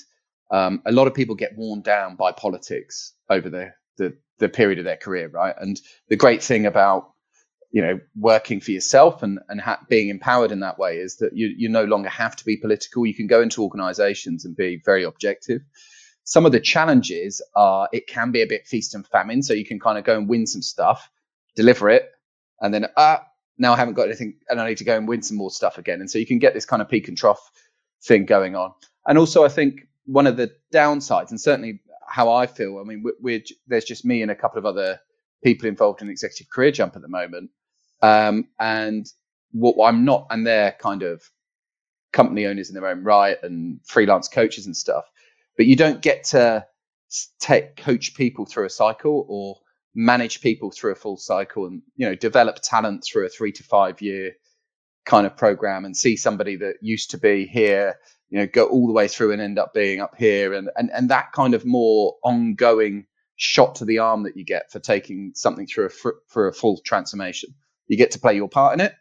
um, 0.52 0.82
a 0.86 0.92
lot 0.92 1.08
of 1.08 1.14
people 1.14 1.36
get 1.36 1.56
worn 1.56 1.82
down 1.82 2.16
by 2.16 2.32
politics 2.32 3.14
over 3.30 3.50
the, 3.50 3.72
the 4.02 4.18
the 4.40 4.50
period 4.50 4.80
of 4.80 4.86
their 4.86 4.98
career 4.98 5.30
right 5.30 5.56
and 5.60 5.80
the 6.10 6.16
great 6.16 6.42
thing 6.42 6.66
about 6.66 7.12
you 7.72 7.82
know, 7.82 8.00
working 8.18 8.60
for 8.60 8.72
yourself 8.72 9.24
and, 9.24 9.40
and 9.48 9.62
ha- 9.62 9.80
being 9.90 10.10
empowered 10.10 10.52
in 10.52 10.60
that 10.60 10.78
way 10.78 10.98
is 10.98 11.18
that 11.18 11.32
you, 11.34 11.54
you 11.58 11.70
no 11.70 11.86
longer 11.86 12.10
have 12.10 12.36
to 12.36 12.46
be 12.46 12.58
political. 12.58 13.06
You 13.06 13.16
can 13.16 13.28
go 13.28 13.42
into 13.42 13.64
organizations 13.64 14.44
and 14.44 14.56
be 14.56 14.82
very 14.84 15.04
objective. 15.04 15.62
Some 16.26 16.46
of 16.46 16.52
the 16.52 16.60
challenges 16.60 17.42
are 17.56 17.88
it 17.94 18.08
can 18.08 18.32
be 18.32 18.42
a 18.42 18.48
bit 18.48 18.68
feast 18.68 18.94
and 18.94 19.08
famine. 19.08 19.42
So 19.42 19.54
you 19.54 19.66
can 19.66 19.80
kind 19.80 19.98
of 19.98 20.04
go 20.04 20.18
and 20.18 20.28
win 20.28 20.46
some 20.48 20.62
stuff, 20.62 21.10
deliver 21.56 21.90
it, 21.90 22.10
and 22.60 22.74
then, 22.74 22.88
ah, 22.98 23.26
now 23.58 23.74
I 23.74 23.78
haven't 23.78 23.94
got 23.94 24.08
anything 24.08 24.36
and 24.50 24.60
I 24.60 24.68
need 24.68 24.78
to 24.78 24.84
go 24.84 24.98
and 24.98 25.08
win 25.08 25.22
some 25.22 25.38
more 25.38 25.52
stuff 25.52 25.78
again. 25.78 26.02
And 26.02 26.12
so 26.12 26.20
you 26.20 26.28
can 26.28 26.40
get 26.40 26.54
this 26.54 26.66
kind 26.66 26.82
of 26.82 26.90
peak 26.90 27.08
and 27.08 27.18
trough 27.18 27.52
thing 28.04 28.26
going 28.26 28.56
on. 28.56 28.74
And 29.06 29.18
also, 29.18 29.46
I 29.46 29.50
think 29.50 29.88
one 30.06 30.28
of 30.28 30.36
the 30.36 30.52
downsides, 30.74 31.30
and 31.30 31.40
certainly 31.40 31.80
how 32.12 32.32
I 32.32 32.48
feel, 32.48 32.80
I 32.80 32.84
mean, 32.84 33.04
we're, 33.04 33.14
we're 33.22 33.44
there's 33.68 33.86
just 33.86 34.06
me 34.06 34.22
and 34.22 34.32
a 34.32 34.36
couple 34.36 34.60
of 34.60 34.66
other 34.66 35.00
people 35.44 35.68
involved 35.68 36.02
in 36.02 36.10
executive 36.10 36.50
career 36.52 36.72
jump 36.72 36.96
at 36.96 37.02
the 37.02 37.10
moment 37.10 37.50
um, 38.02 38.48
and 38.60 39.08
what 39.52 39.88
I'm 39.88 40.06
not, 40.06 40.28
and 40.30 40.46
they're 40.46 40.74
kind 40.80 41.04
of 41.04 41.24
company 42.14 42.46
owners 42.46 42.70
in 42.70 42.76
their 42.76 42.88
own 42.88 43.04
right 43.04 43.38
and 43.44 43.80
freelance 43.86 44.28
coaches 44.28 44.66
and 44.66 44.76
stuff. 44.76 45.06
But 45.58 45.66
you 45.68 45.76
don't 45.76 46.02
get 46.02 46.26
to 46.26 46.66
take 47.40 47.76
coach 47.78 48.16
people 48.16 48.46
through 48.46 48.66
a 48.66 48.70
cycle 48.70 49.26
or 49.30 49.58
manage 49.96 50.42
people 50.42 50.72
through 50.72 50.94
a 50.94 50.96
full 50.96 51.18
cycle 51.18 51.68
and 51.68 51.82
you 51.98 52.08
know 52.08 52.16
develop 52.16 52.58
talent 52.64 53.04
through 53.04 53.26
a 53.26 53.30
three 53.30 53.52
to 53.52 53.64
five 53.64 54.02
year 54.02 54.32
kind 55.06 55.28
of 55.28 55.36
program 55.36 55.86
and 55.86 55.98
see 55.98 56.16
somebody 56.16 56.58
that 56.58 56.76
used 56.82 57.12
to 57.12 57.18
be 57.18 57.46
here 57.46 57.98
you 58.32 58.40
know 58.40 58.48
go 58.48 58.66
all 58.66 58.88
the 58.88 58.94
way 58.94 59.08
through 59.08 59.32
and 59.32 59.42
end 59.42 59.60
up 59.60 59.74
being 59.74 60.02
up 60.02 60.16
here 60.18 60.54
and 60.54 60.70
and, 60.76 60.90
and 60.92 61.10
that 61.10 61.32
kind 61.34 61.54
of 61.54 61.66
more 61.66 62.16
ongoing 62.24 63.06
shot 63.36 63.76
to 63.76 63.86
the 63.86 64.00
arm 64.00 64.24
that 64.24 64.36
you 64.36 64.44
get 64.44 64.72
for 64.72 64.80
taking 64.80 65.32
something 65.36 65.68
through 65.68 65.86
a 65.86 66.12
for 66.28 66.48
a 66.48 66.54
full 66.54 66.80
transformation 66.84 67.54
you 67.92 67.98
get 67.98 68.12
to 68.12 68.20
play 68.20 68.36
your 68.36 68.48
part 68.48 68.74
in 68.74 68.80
it, 68.80 68.94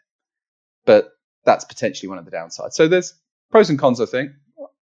but 0.84 1.10
that's 1.44 1.64
potentially 1.64 2.08
one 2.08 2.18
of 2.18 2.24
the 2.24 2.32
downsides. 2.32 2.72
So 2.72 2.88
there's 2.88 3.14
pros 3.48 3.70
and 3.70 3.78
cons, 3.78 4.00
I 4.00 4.06
think. 4.06 4.32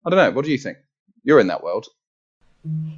I 0.07 0.09
don't 0.09 0.17
know. 0.17 0.31
What 0.31 0.47
do 0.47 0.51
you 0.51 0.57
think? 0.57 0.79
You're 1.25 1.41
in 1.41 1.49
that 1.49 1.63
world. 1.63 1.87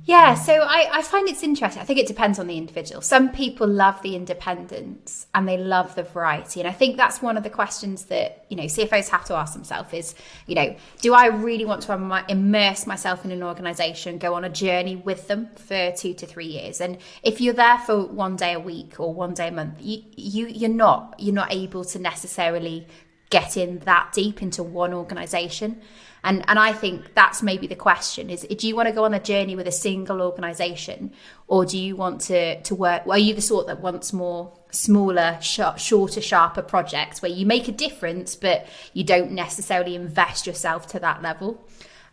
Yeah, 0.05 0.35
so 0.35 0.55
I, 0.55 0.89
I 0.91 1.03
find 1.03 1.29
it's 1.29 1.43
interesting. 1.43 1.83
I 1.83 1.85
think 1.85 1.99
it 1.99 2.07
depends 2.07 2.39
on 2.39 2.47
the 2.47 2.57
individual. 2.57 3.03
Some 3.03 3.31
people 3.31 3.69
love 3.69 4.01
the 4.03 4.17
independence 4.17 5.27
and 5.35 5.47
they 5.47 5.59
love 5.59 5.95
the 5.95 6.03
variety. 6.03 6.61
And 6.61 6.69
I 6.69 6.73
think 6.73 6.97
that's 6.97 7.21
one 7.21 7.37
of 7.37 7.43
the 7.43 7.51
questions 7.51 8.07
that, 8.07 8.47
you 8.49 8.57
know, 8.57 8.65
CFOs 8.65 9.11
have 9.11 9.27
to 9.27 9.35
ask 9.35 9.53
themselves 9.53 9.93
is, 9.93 10.15
you 10.47 10.55
know, 10.55 10.75
do 11.03 11.13
I 11.13 11.27
really 11.27 11.67
want 11.67 11.83
to 11.83 12.25
immerse 12.29 12.87
myself 12.87 13.25
in 13.25 13.31
an 13.31 13.43
organization, 13.43 14.19
go 14.19 14.35
on 14.35 14.45
a 14.45 14.49
journey 14.49 14.97
with 14.97 15.29
them 15.29 15.51
for 15.55 15.93
two 15.93 16.15
to 16.15 16.27
three 16.27 16.47
years? 16.47 16.81
And 16.81 16.97
if 17.23 17.41
you're 17.41 17.55
there 17.55 17.79
for 17.79 18.07
one 18.07 18.37
day 18.37 18.55
a 18.55 18.61
week 18.61 18.99
or 18.99 19.13
one 19.13 19.35
day 19.35 19.49
a 19.49 19.53
month, 19.53 19.77
you, 19.81 20.03
you 20.17 20.47
you're 20.47 20.71
not 20.71 21.15
you're 21.19 21.35
not 21.35 21.53
able 21.53 21.85
to 21.85 21.99
necessarily 21.99 22.87
get 23.31 23.57
in 23.57 23.79
that 23.81 24.13
deep 24.13 24.43
into 24.43 24.63
one 24.63 24.93
organization. 24.93 25.81
And 26.23 26.45
and 26.49 26.59
I 26.59 26.73
think 26.73 27.15
that's 27.15 27.43
maybe 27.43 27.67
the 27.67 27.77
question 27.77 28.29
is 28.29 28.43
do 28.43 28.69
you 28.69 28.77
want 28.77 28.89
to 28.89 28.95
go 28.95 29.05
on 29.05 29.15
a 29.15 29.21
journey 29.21 29.57
with 29.57 29.67
a 29.67 29.73
single 29.73 30.21
organization 30.21 31.13
or 31.47 31.65
do 31.65 31.79
you 31.79 31.97
want 31.97 32.21
to 32.23 32.61
to 32.61 32.75
work 32.75 33.07
are 33.07 33.19
you 33.19 33.33
the 33.33 33.41
sort 33.41 33.67
that 33.69 33.81
wants 33.81 34.13
more 34.13 34.53
smaller 34.71 35.39
shorter 35.41 36.21
sharper 36.21 36.61
projects 36.61 37.23
where 37.23 37.31
you 37.31 37.47
make 37.47 37.69
a 37.69 37.73
difference 37.73 38.37
but 38.37 38.67
you 38.93 39.03
don't 39.03 39.33
necessarily 39.33 39.95
invest 39.95 40.47
yourself 40.47 40.87
to 40.89 41.01
that 41.01 41.23
level 41.23 41.67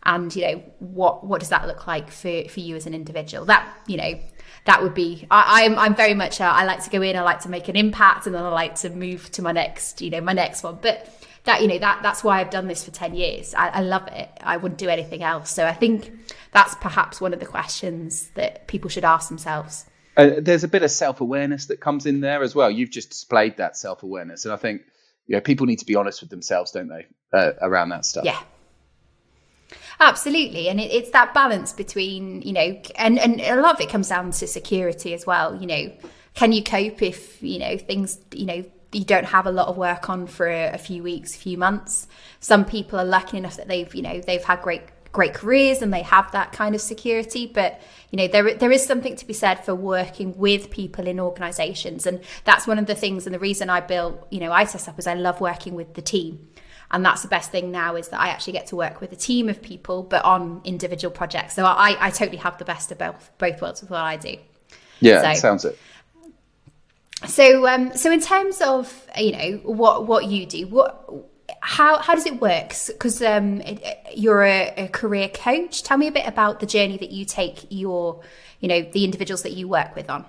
and 0.04 0.34
you 0.34 0.42
know 0.42 0.62
what 0.78 1.26
what 1.26 1.40
does 1.40 1.50
that 1.50 1.66
look 1.66 1.86
like 1.86 2.10
for 2.10 2.44
for 2.48 2.60
you 2.60 2.76
as 2.76 2.86
an 2.86 2.94
individual 2.94 3.44
that 3.44 3.68
you 3.86 3.98
know 3.98 4.18
that 4.64 4.82
would 4.82 4.94
be 4.94 5.26
I, 5.30 5.62
am 5.62 5.72
I'm, 5.72 5.78
I'm 5.78 5.94
very 5.94 6.14
much 6.14 6.40
a, 6.40 6.44
I 6.44 6.64
like 6.64 6.82
to 6.84 6.90
go 6.90 7.02
in 7.02 7.16
I 7.16 7.22
like 7.22 7.40
to 7.40 7.48
make 7.48 7.68
an 7.68 7.76
impact 7.76 8.26
and 8.26 8.34
then 8.34 8.42
I 8.42 8.48
like 8.48 8.76
to 8.76 8.90
move 8.90 9.30
to 9.32 9.42
my 9.42 9.52
next 9.52 10.00
you 10.00 10.10
know 10.10 10.20
my 10.20 10.32
next 10.32 10.62
one. 10.62 10.78
But 10.80 11.08
that 11.44 11.62
you 11.62 11.68
know 11.68 11.78
that 11.78 12.00
that's 12.02 12.22
why 12.22 12.40
I've 12.40 12.50
done 12.50 12.68
this 12.68 12.84
for 12.84 12.90
10 12.90 13.14
years. 13.14 13.54
I, 13.54 13.68
I 13.68 13.80
love 13.80 14.06
it. 14.08 14.30
I 14.40 14.56
wouldn't 14.56 14.78
do 14.78 14.88
anything 14.88 15.22
else. 15.22 15.50
So 15.50 15.66
I 15.66 15.72
think 15.72 16.10
that's 16.52 16.74
perhaps 16.76 17.20
one 17.20 17.32
of 17.32 17.40
the 17.40 17.46
questions 17.46 18.28
that 18.34 18.66
people 18.66 18.90
should 18.90 19.04
ask 19.04 19.28
themselves. 19.28 19.86
Uh, 20.16 20.30
there's 20.38 20.64
a 20.64 20.68
bit 20.68 20.82
of 20.82 20.90
self-awareness 20.90 21.66
that 21.66 21.80
comes 21.80 22.04
in 22.04 22.20
there 22.20 22.42
as 22.42 22.54
well. 22.54 22.70
You've 22.70 22.90
just 22.90 23.10
displayed 23.10 23.58
that 23.58 23.76
self-awareness. 23.76 24.44
And 24.44 24.52
I 24.52 24.56
think 24.56 24.82
you 25.26 25.36
know 25.36 25.40
people 25.40 25.66
need 25.66 25.78
to 25.78 25.86
be 25.86 25.94
honest 25.94 26.20
with 26.20 26.30
themselves 26.30 26.72
don't 26.72 26.88
they 26.88 27.06
uh, 27.32 27.52
around 27.60 27.90
that 27.90 28.04
stuff? 28.04 28.24
Yeah 28.24 28.40
Absolutely, 30.00 30.68
and 30.68 30.80
it, 30.80 30.92
it's 30.92 31.10
that 31.10 31.34
balance 31.34 31.72
between 31.72 32.42
you 32.42 32.52
know, 32.52 32.80
and 32.96 33.18
and 33.18 33.40
a 33.40 33.60
lot 33.60 33.74
of 33.74 33.80
it 33.80 33.88
comes 33.88 34.08
down 34.08 34.30
to 34.30 34.46
security 34.46 35.12
as 35.12 35.26
well. 35.26 35.60
You 35.60 35.66
know, 35.66 35.92
can 36.34 36.52
you 36.52 36.62
cope 36.62 37.02
if 37.02 37.42
you 37.42 37.58
know 37.58 37.76
things 37.76 38.18
you 38.32 38.46
know 38.46 38.64
you 38.92 39.04
don't 39.04 39.26
have 39.26 39.46
a 39.46 39.50
lot 39.50 39.68
of 39.68 39.76
work 39.76 40.08
on 40.08 40.26
for 40.26 40.48
a, 40.48 40.72
a 40.72 40.78
few 40.78 41.02
weeks, 41.02 41.34
a 41.34 41.38
few 41.38 41.58
months. 41.58 42.06
Some 42.40 42.64
people 42.64 42.98
are 42.98 43.04
lucky 43.04 43.36
enough 43.36 43.56
that 43.56 43.68
they've, 43.68 43.94
you 43.94 44.02
know, 44.02 44.20
they've 44.20 44.42
had 44.42 44.62
great 44.62 44.82
great 45.10 45.32
careers 45.34 45.80
and 45.80 45.92
they 45.92 46.02
have 46.02 46.30
that 46.32 46.52
kind 46.52 46.74
of 46.74 46.82
security 46.82 47.46
but 47.46 47.80
you 48.10 48.18
know 48.18 48.28
there 48.28 48.54
there 48.54 48.70
is 48.70 48.84
something 48.84 49.16
to 49.16 49.26
be 49.26 49.32
said 49.32 49.54
for 49.64 49.74
working 49.74 50.36
with 50.36 50.70
people 50.70 51.06
in 51.06 51.18
organizations 51.18 52.06
and 52.06 52.20
that's 52.44 52.66
one 52.66 52.78
of 52.78 52.84
the 52.84 52.94
things 52.94 53.24
and 53.24 53.34
the 53.34 53.38
reason 53.38 53.70
I 53.70 53.80
built 53.80 54.28
you 54.30 54.38
know 54.38 54.52
ITAS 54.52 54.86
up 54.86 54.98
is 54.98 55.06
I 55.06 55.14
love 55.14 55.40
working 55.40 55.74
with 55.74 55.94
the 55.94 56.02
team 56.02 56.46
and 56.90 57.04
that's 57.04 57.22
the 57.22 57.28
best 57.28 57.50
thing 57.50 57.70
now 57.70 57.96
is 57.96 58.08
that 58.08 58.20
I 58.20 58.28
actually 58.28 58.54
get 58.54 58.68
to 58.68 58.76
work 58.76 59.00
with 59.00 59.12
a 59.12 59.16
team 59.16 59.48
of 59.48 59.60
people 59.60 60.02
but 60.02 60.24
on 60.24 60.60
individual 60.64 61.12
projects. 61.12 61.54
So 61.54 61.64
I 61.64 61.96
I 61.98 62.10
totally 62.10 62.38
have 62.38 62.58
the 62.58 62.64
best 62.64 62.90
of 62.90 62.98
both 62.98 63.30
both 63.38 63.60
worlds 63.60 63.80
with 63.80 63.90
what 63.90 64.00
I 64.00 64.16
do. 64.16 64.36
Yeah 65.00 65.34
so, 65.34 65.40
sounds 65.40 65.64
it. 65.64 65.78
So 67.26 67.66
um 67.66 67.96
so 67.96 68.10
in 68.10 68.20
terms 68.20 68.60
of 68.60 69.06
you 69.16 69.32
know 69.32 69.60
what 69.64 70.06
what 70.06 70.26
you 70.26 70.46
do 70.46 70.66
what 70.66 71.10
how 71.60 71.98
how 71.98 72.14
does 72.14 72.26
it 72.26 72.40
work? 72.40 72.74
Because 72.86 73.22
um 73.22 73.62
you're 74.14 74.44
a, 74.44 74.74
a, 74.76 74.88
career 74.88 75.28
coach. 75.28 75.82
Tell 75.82 75.98
me 75.98 76.06
a 76.06 76.12
bit 76.12 76.26
about 76.26 76.60
the 76.60 76.66
journey 76.66 76.96
that 76.98 77.10
you 77.10 77.24
take 77.24 77.66
your 77.70 78.22
you 78.60 78.68
know 78.68 78.82
the 78.82 79.04
individuals 79.04 79.42
that 79.42 79.52
you 79.52 79.68
work 79.68 79.94
with 79.94 80.08
on. 80.08 80.24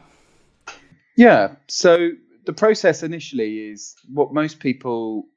Yeah 1.15 1.55
so 1.67 2.11
the 2.45 2.53
process 2.53 3.03
initially 3.03 3.69
is 3.69 3.95
what 4.11 4.33
most 4.33 4.59
people 4.59 5.27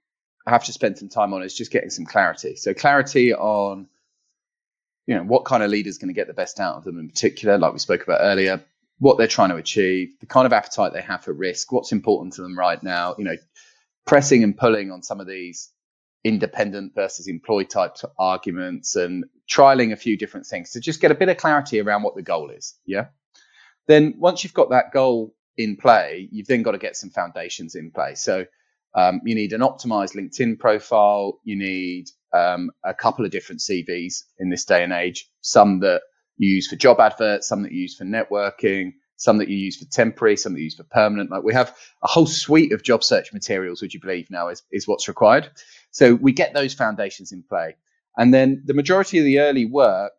have 0.50 0.64
to 0.64 0.72
spend 0.72 0.98
some 0.98 1.08
time 1.08 1.32
on 1.32 1.42
is 1.42 1.54
just 1.54 1.70
getting 1.70 1.90
some 1.90 2.04
clarity 2.04 2.56
so 2.56 2.74
clarity 2.74 3.34
on 3.34 3.86
you 5.06 5.14
know 5.14 5.22
what 5.22 5.44
kind 5.44 5.62
of 5.62 5.70
leader 5.70 5.88
is 5.88 5.98
going 5.98 6.08
to 6.08 6.14
get 6.14 6.26
the 6.26 6.34
best 6.34 6.60
out 6.60 6.76
of 6.76 6.84
them 6.84 6.98
in 6.98 7.08
particular 7.08 7.58
like 7.58 7.72
we 7.72 7.78
spoke 7.78 8.02
about 8.02 8.20
earlier 8.20 8.62
what 9.02 9.18
they're 9.18 9.26
trying 9.26 9.48
to 9.48 9.56
achieve, 9.56 10.14
the 10.20 10.26
kind 10.26 10.46
of 10.46 10.52
appetite 10.52 10.92
they 10.92 11.02
have 11.02 11.24
for 11.24 11.32
risk, 11.32 11.72
what's 11.72 11.90
important 11.90 12.34
to 12.34 12.42
them 12.42 12.56
right 12.56 12.80
now, 12.84 13.16
you 13.18 13.24
know, 13.24 13.34
pressing 14.06 14.44
and 14.44 14.56
pulling 14.56 14.92
on 14.92 15.02
some 15.02 15.18
of 15.18 15.26
these 15.26 15.70
independent 16.22 16.94
versus 16.94 17.26
employed 17.26 17.68
type 17.68 17.96
arguments 18.16 18.94
and 18.94 19.24
trialing 19.50 19.92
a 19.92 19.96
few 19.96 20.16
different 20.16 20.46
things 20.46 20.70
to 20.70 20.80
just 20.80 21.00
get 21.00 21.10
a 21.10 21.16
bit 21.16 21.28
of 21.28 21.36
clarity 21.36 21.80
around 21.80 22.04
what 22.04 22.14
the 22.14 22.22
goal 22.22 22.50
is. 22.50 22.76
Yeah. 22.86 23.06
Then 23.88 24.14
once 24.18 24.44
you've 24.44 24.54
got 24.54 24.70
that 24.70 24.92
goal 24.92 25.34
in 25.56 25.76
play, 25.76 26.28
you've 26.30 26.46
then 26.46 26.62
got 26.62 26.72
to 26.72 26.78
get 26.78 26.94
some 26.94 27.10
foundations 27.10 27.74
in 27.74 27.90
place. 27.90 28.22
So 28.22 28.46
um, 28.94 29.20
you 29.24 29.34
need 29.34 29.52
an 29.52 29.60
optimized 29.60 30.14
LinkedIn 30.14 30.58
profile. 30.58 31.40
You 31.44 31.56
need 31.56 32.10
um, 32.32 32.70
a 32.84 32.94
couple 32.94 33.24
of 33.24 33.30
different 33.30 33.60
CVs 33.60 34.24
in 34.38 34.50
this 34.50 34.64
day 34.64 34.82
and 34.82 34.92
age, 34.92 35.28
some 35.40 35.80
that 35.80 36.02
you 36.36 36.54
use 36.54 36.68
for 36.68 36.76
job 36.76 37.00
adverts, 37.00 37.48
some 37.48 37.62
that 37.62 37.72
you 37.72 37.82
use 37.82 37.96
for 37.96 38.04
networking, 38.04 38.92
some 39.16 39.38
that 39.38 39.48
you 39.48 39.56
use 39.56 39.76
for 39.76 39.84
temporary, 39.90 40.36
some 40.36 40.52
that 40.52 40.58
you 40.58 40.64
use 40.64 40.74
for 40.74 40.84
permanent. 40.84 41.30
Like 41.30 41.44
we 41.44 41.54
have 41.54 41.76
a 42.02 42.08
whole 42.08 42.26
suite 42.26 42.72
of 42.72 42.82
job 42.82 43.04
search 43.04 43.32
materials, 43.32 43.80
would 43.80 43.94
you 43.94 44.00
believe 44.00 44.30
now 44.30 44.48
is, 44.48 44.62
is 44.72 44.88
what's 44.88 45.08
required. 45.08 45.48
So 45.90 46.14
we 46.14 46.32
get 46.32 46.54
those 46.54 46.74
foundations 46.74 47.32
in 47.32 47.42
play. 47.42 47.76
And 48.16 48.32
then 48.34 48.62
the 48.66 48.74
majority 48.74 49.18
of 49.18 49.24
the 49.24 49.40
early 49.40 49.64
work 49.64 50.12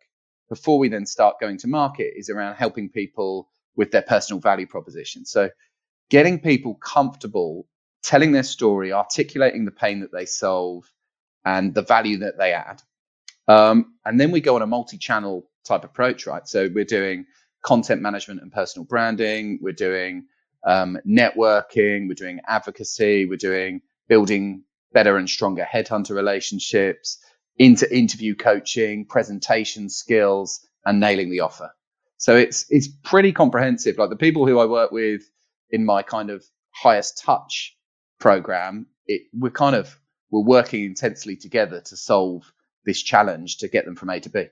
before 0.48 0.78
we 0.78 0.88
then 0.88 1.06
start 1.06 1.36
going 1.40 1.58
to 1.58 1.68
market 1.68 2.12
is 2.16 2.30
around 2.30 2.56
helping 2.56 2.88
people 2.88 3.48
with 3.76 3.90
their 3.90 4.02
personal 4.02 4.40
value 4.40 4.66
proposition. 4.66 5.24
So 5.24 5.50
getting 6.10 6.40
people 6.40 6.74
comfortable 6.76 7.66
telling 8.04 8.32
their 8.32 8.42
story, 8.42 8.92
articulating 8.92 9.64
the 9.64 9.70
pain 9.70 10.00
that 10.00 10.12
they 10.12 10.26
solve 10.26 10.90
and 11.44 11.74
the 11.74 11.82
value 11.82 12.18
that 12.18 12.38
they 12.38 12.52
add. 12.52 12.82
Um, 13.48 13.94
and 14.04 14.20
then 14.20 14.30
we 14.30 14.40
go 14.40 14.56
on 14.56 14.62
a 14.62 14.66
multi-channel 14.66 15.48
type 15.64 15.84
approach, 15.84 16.26
right? 16.26 16.46
So 16.46 16.68
we're 16.72 16.84
doing 16.84 17.26
content 17.62 18.02
management 18.02 18.42
and 18.42 18.52
personal 18.52 18.84
branding. 18.84 19.58
We're 19.60 19.72
doing 19.72 20.26
um, 20.66 20.98
networking. 21.06 22.08
We're 22.08 22.14
doing 22.14 22.40
advocacy. 22.46 23.26
We're 23.26 23.36
doing 23.36 23.80
building 24.08 24.64
better 24.92 25.16
and 25.16 25.28
stronger 25.28 25.66
headhunter 25.70 26.14
relationships, 26.14 27.18
into 27.56 27.92
interview 27.94 28.34
coaching, 28.34 29.06
presentation 29.06 29.88
skills, 29.88 30.60
and 30.84 31.00
nailing 31.00 31.30
the 31.30 31.40
offer. 31.40 31.70
So 32.16 32.36
it's 32.36 32.66
it's 32.70 32.88
pretty 32.88 33.32
comprehensive. 33.32 33.98
Like 33.98 34.10
the 34.10 34.16
people 34.16 34.46
who 34.46 34.58
I 34.58 34.66
work 34.66 34.92
with 34.92 35.22
in 35.70 35.84
my 35.84 36.02
kind 36.02 36.30
of 36.30 36.44
highest 36.70 37.22
touch 37.24 37.76
program, 38.24 38.86
it 39.06 39.20
we're 39.34 39.58
kind 39.64 39.76
of 39.76 40.00
we're 40.30 40.48
working 40.58 40.82
intensely 40.82 41.36
together 41.36 41.82
to 41.82 41.94
solve 41.94 42.50
this 42.86 43.02
challenge 43.02 43.58
to 43.58 43.68
get 43.68 43.84
them 43.84 43.96
from 43.96 44.08
A 44.08 44.18
to 44.20 44.30
B. 44.30 44.46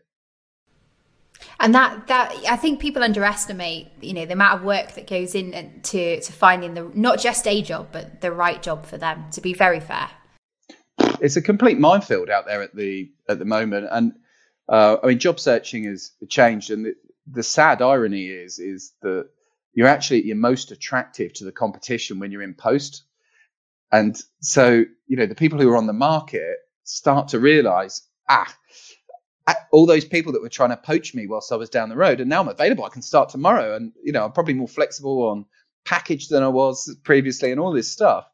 and 1.59 1.75
that 1.75 2.07
that 2.09 2.29
I 2.51 2.57
think 2.57 2.81
people 2.81 3.03
underestimate 3.03 3.89
you 4.03 4.13
know 4.13 4.27
the 4.27 4.35
amount 4.35 4.55
of 4.59 4.63
work 4.65 4.93
that 4.97 5.07
goes 5.07 5.35
in 5.35 5.81
to 5.85 6.21
to 6.21 6.33
finding 6.33 6.75
the 6.75 6.91
not 6.95 7.19
just 7.19 7.47
a 7.47 7.63
job 7.63 7.89
but 7.93 8.21
the 8.21 8.31
right 8.31 8.63
job 8.63 8.85
for 8.85 8.99
them. 8.99 9.25
To 9.33 9.41
be 9.41 9.55
very 9.55 9.81
fair, 9.81 10.09
it's 11.25 11.37
a 11.37 11.43
complete 11.43 11.79
minefield 11.79 12.29
out 12.29 12.45
there 12.47 12.63
at 12.63 12.75
the 12.77 13.11
at 13.27 13.39
the 13.39 13.47
moment, 13.57 13.89
and 13.91 14.13
uh, 14.69 14.97
I 15.03 15.07
mean 15.07 15.19
job 15.19 15.41
searching 15.41 15.85
has 15.85 16.13
changed, 16.29 16.71
and 16.71 16.85
the, 16.85 16.95
the 17.39 17.43
sad 17.43 17.81
irony 17.81 18.27
is 18.27 18.59
is 18.59 18.93
that 19.01 19.29
you're 19.73 19.89
actually 19.97 20.27
you're 20.27 20.37
most 20.37 20.73
attractive 20.73 21.33
to 21.35 21.45
the 21.45 21.53
competition 21.53 22.19
when 22.19 22.31
you're 22.33 22.49
in 22.51 22.55
post, 22.55 23.05
and 23.93 24.17
so 24.41 24.85
you 25.07 25.17
know 25.17 25.27
the 25.27 25.35
people 25.35 25.61
who 25.61 25.71
are 25.71 25.77
on 25.77 25.87
the 25.87 25.93
market 25.93 26.57
start 26.85 27.29
to 27.29 27.39
realize 27.39 28.03
ah 28.29 28.53
all 29.73 29.87
those 29.87 30.05
people 30.05 30.33
that 30.33 30.43
were 30.43 30.49
trying 30.49 30.71
to 30.71 30.77
poach 30.77 31.15
me 31.15 31.27
whilst 31.27 31.51
I 31.53 31.57
was 31.57 31.71
down 31.71 31.89
the 31.89 31.97
road, 31.97 32.21
and 32.21 32.31
now 32.31 32.41
I'm 32.41 32.49
available. 32.49 32.85
I 32.85 32.91
can 32.91 33.03
start 33.03 33.29
tomorrow, 33.29 33.75
and 33.75 33.93
you 34.03 34.13
know 34.13 34.25
I'm 34.25 34.33
probably 34.33 34.55
more 34.55 34.69
flexible 34.69 35.29
on 35.29 35.47
package 35.85 36.29
than 36.29 36.43
I 36.43 36.49
was 36.49 36.95
previously, 37.05 37.51
and 37.51 37.61
all 37.61 37.73
this 37.73 37.91
stuff. 37.91 38.27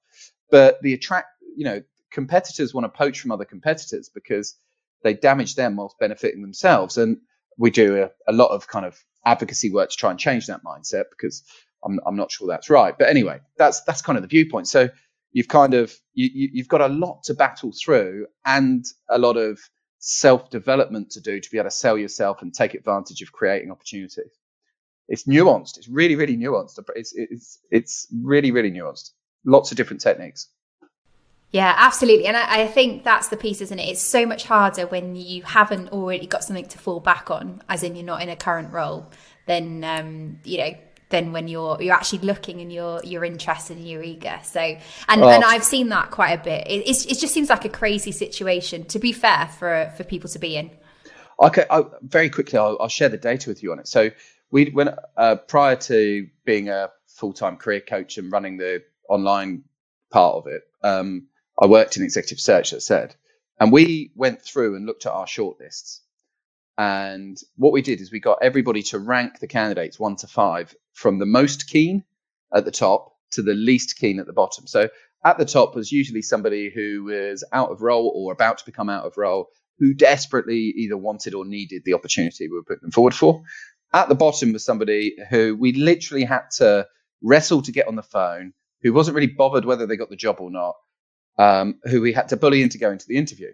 But 0.50 0.80
the 0.82 0.94
attract, 0.94 1.28
you 1.56 1.64
know, 1.64 1.82
competitors 2.10 2.74
want 2.74 2.84
to 2.84 2.96
poach 2.96 3.20
from 3.20 3.30
other 3.30 3.44
competitors 3.44 4.10
because 4.12 4.54
they 5.02 5.14
damage 5.14 5.54
them 5.54 5.76
whilst 5.76 5.98
benefiting 5.98 6.42
themselves, 6.42 6.98
and 6.98 7.18
we 7.56 7.70
do 7.70 8.02
a, 8.02 8.10
a 8.30 8.32
lot 8.32 8.48
of 8.50 8.66
kind 8.66 8.84
of 8.84 8.98
advocacy 9.24 9.70
work 9.70 9.90
to 9.90 9.96
try 9.96 10.10
and 10.10 10.20
change 10.20 10.46
that 10.46 10.62
mindset 10.64 11.04
because 11.10 11.42
I'm, 11.84 12.00
I'm 12.06 12.16
not 12.16 12.30
sure 12.30 12.48
that's 12.48 12.70
right. 12.70 12.96
But 12.98 13.08
anyway, 13.08 13.40
that's 13.56 13.82
that's 13.82 14.02
kind 14.02 14.18
of 14.18 14.22
the 14.22 14.28
viewpoint. 14.28 14.68
So 14.68 14.90
you've 15.38 15.46
kind 15.46 15.72
of 15.72 15.94
you, 16.14 16.48
you've 16.52 16.66
got 16.66 16.80
a 16.80 16.88
lot 16.88 17.22
to 17.22 17.32
battle 17.32 17.70
through 17.72 18.26
and 18.44 18.84
a 19.08 19.18
lot 19.18 19.36
of 19.36 19.60
self 20.00 20.50
development 20.50 21.10
to 21.12 21.20
do 21.20 21.38
to 21.38 21.50
be 21.52 21.58
able 21.58 21.70
to 21.70 21.76
sell 21.76 21.96
yourself 21.96 22.42
and 22.42 22.52
take 22.52 22.74
advantage 22.74 23.22
of 23.22 23.30
creating 23.30 23.70
opportunities. 23.70 24.32
It's 25.06 25.28
nuanced. 25.28 25.78
It's 25.78 25.88
really, 25.88 26.16
really 26.16 26.36
nuanced. 26.36 26.80
It's, 26.96 27.12
it's, 27.14 27.60
it's 27.70 28.08
really, 28.20 28.50
really 28.50 28.72
nuanced. 28.72 29.10
Lots 29.44 29.70
of 29.70 29.76
different 29.76 30.02
techniques. 30.02 30.48
Yeah, 31.52 31.72
absolutely. 31.76 32.26
And 32.26 32.36
I, 32.36 32.62
I, 32.62 32.66
think 32.66 33.04
that's 33.04 33.28
the 33.28 33.36
piece, 33.36 33.60
isn't 33.60 33.78
it? 33.78 33.88
It's 33.88 34.02
so 34.02 34.26
much 34.26 34.44
harder 34.44 34.88
when 34.88 35.14
you 35.14 35.44
haven't 35.44 35.90
already 35.90 36.26
got 36.26 36.42
something 36.42 36.66
to 36.66 36.78
fall 36.78 36.98
back 36.98 37.30
on, 37.30 37.62
as 37.68 37.84
in 37.84 37.94
you're 37.94 38.04
not 38.04 38.22
in 38.22 38.28
a 38.28 38.36
current 38.36 38.72
role, 38.72 39.06
then, 39.46 39.84
um, 39.84 40.40
you 40.44 40.58
know, 40.58 40.74
than 41.10 41.32
when 41.32 41.48
you're 41.48 41.80
you're 41.80 41.94
actually 41.94 42.20
looking 42.20 42.60
and 42.60 42.72
you're 42.72 43.00
you're 43.04 43.24
interested 43.24 43.76
and 43.76 43.88
you're 43.88 44.02
eager. 44.02 44.38
So 44.42 44.60
and 44.60 45.22
and 45.22 45.44
I've 45.44 45.64
seen 45.64 45.88
that 45.88 46.10
quite 46.10 46.32
a 46.32 46.42
bit. 46.42 46.66
It, 46.66 46.88
it 46.88 47.18
just 47.18 47.32
seems 47.32 47.48
like 47.48 47.64
a 47.64 47.70
crazy 47.70 48.12
situation. 48.12 48.84
To 48.86 48.98
be 48.98 49.12
fair, 49.12 49.48
for 49.58 49.92
for 49.96 50.04
people 50.04 50.28
to 50.30 50.38
be 50.38 50.56
in. 50.56 50.70
Okay, 51.40 51.64
I, 51.70 51.84
very 52.02 52.30
quickly, 52.30 52.58
I'll, 52.58 52.76
I'll, 52.80 52.88
share 52.88 53.08
the 53.08 53.16
data 53.16 53.48
with 53.48 53.62
you 53.62 53.70
on 53.70 53.78
it. 53.78 53.86
So 53.86 54.10
we 54.50 54.70
when 54.70 54.94
uh, 55.16 55.36
prior 55.36 55.76
to 55.76 56.28
being 56.44 56.68
a 56.68 56.90
full 57.06 57.32
time 57.32 57.56
career 57.56 57.80
coach 57.80 58.18
and 58.18 58.32
running 58.32 58.56
the 58.56 58.82
online 59.08 59.64
part 60.10 60.34
of 60.36 60.46
it, 60.46 60.62
um, 60.82 61.28
I 61.60 61.66
worked 61.66 61.96
in 61.96 62.02
executive 62.02 62.40
search. 62.40 62.72
That 62.72 62.82
said, 62.82 63.14
and 63.60 63.72
we 63.72 64.10
went 64.14 64.42
through 64.42 64.76
and 64.76 64.84
looked 64.84 65.06
at 65.06 65.12
our 65.12 65.26
shortlists. 65.26 66.00
And 66.76 67.36
what 67.56 67.72
we 67.72 67.82
did 67.82 68.00
is 68.00 68.12
we 68.12 68.20
got 68.20 68.38
everybody 68.40 68.82
to 68.84 69.00
rank 69.00 69.40
the 69.40 69.48
candidates 69.48 69.98
one 69.98 70.14
to 70.16 70.28
five 70.28 70.74
from 70.98 71.18
the 71.18 71.26
most 71.26 71.68
keen 71.68 72.02
at 72.52 72.64
the 72.64 72.72
top 72.72 73.14
to 73.30 73.40
the 73.40 73.54
least 73.54 73.96
keen 73.98 74.18
at 74.18 74.26
the 74.26 74.32
bottom. 74.32 74.66
So 74.66 74.88
at 75.24 75.38
the 75.38 75.44
top 75.44 75.76
was 75.76 75.92
usually 75.92 76.22
somebody 76.22 76.72
who 76.74 77.04
was 77.04 77.44
out 77.52 77.70
of 77.70 77.82
role 77.82 78.12
or 78.16 78.32
about 78.32 78.58
to 78.58 78.64
become 78.64 78.88
out 78.88 79.04
of 79.04 79.16
role, 79.16 79.46
who 79.78 79.94
desperately 79.94 80.58
either 80.76 80.96
wanted 80.96 81.34
or 81.34 81.44
needed 81.44 81.82
the 81.84 81.94
opportunity 81.94 82.48
we 82.48 82.56
were 82.56 82.64
putting 82.64 82.82
them 82.82 82.90
forward 82.90 83.14
for. 83.14 83.42
At 83.94 84.08
the 84.08 84.16
bottom 84.16 84.52
was 84.52 84.64
somebody 84.64 85.14
who 85.30 85.56
we 85.56 85.72
literally 85.72 86.24
had 86.24 86.50
to 86.56 86.88
wrestle 87.22 87.62
to 87.62 87.72
get 87.72 87.86
on 87.86 87.94
the 87.94 88.02
phone, 88.02 88.52
who 88.82 88.92
wasn't 88.92 89.14
really 89.14 89.28
bothered 89.28 89.64
whether 89.64 89.86
they 89.86 89.96
got 89.96 90.10
the 90.10 90.16
job 90.16 90.38
or 90.40 90.50
not, 90.50 90.74
um, 91.38 91.78
who 91.84 92.00
we 92.00 92.12
had 92.12 92.28
to 92.30 92.36
bully 92.36 92.60
into 92.60 92.76
going 92.76 92.98
to 92.98 93.06
the 93.06 93.18
interview. 93.18 93.52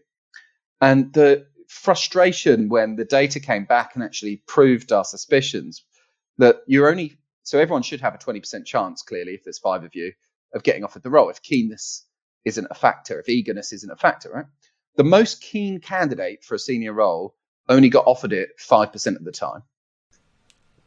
And 0.80 1.12
the 1.12 1.46
frustration 1.68 2.70
when 2.70 2.96
the 2.96 3.04
data 3.04 3.38
came 3.38 3.66
back 3.66 3.94
and 3.94 4.02
actually 4.02 4.42
proved 4.46 4.92
our 4.92 5.04
suspicions 5.04 5.84
that 6.38 6.56
you're 6.66 6.90
only 6.90 7.18
so 7.44 7.58
everyone 7.58 7.82
should 7.82 8.00
have 8.00 8.14
a 8.14 8.18
20% 8.18 8.64
chance, 8.64 9.02
clearly, 9.02 9.34
if 9.34 9.44
there's 9.44 9.58
five 9.58 9.84
of 9.84 9.94
you, 9.94 10.12
of 10.52 10.62
getting 10.62 10.82
offered 10.82 11.02
the 11.02 11.10
role. 11.10 11.28
If 11.30 11.42
keenness 11.42 12.04
isn't 12.44 12.66
a 12.70 12.74
factor, 12.74 13.20
if 13.20 13.28
eagerness 13.28 13.72
isn't 13.72 13.90
a 13.90 13.96
factor, 13.96 14.30
right? 14.30 14.46
The 14.96 15.04
most 15.04 15.42
keen 15.42 15.80
candidate 15.80 16.42
for 16.42 16.54
a 16.54 16.58
senior 16.58 16.92
role 16.92 17.34
only 17.68 17.90
got 17.90 18.06
offered 18.06 18.32
it 18.32 18.50
5% 18.58 19.16
of 19.16 19.24
the 19.24 19.32
time. 19.32 19.62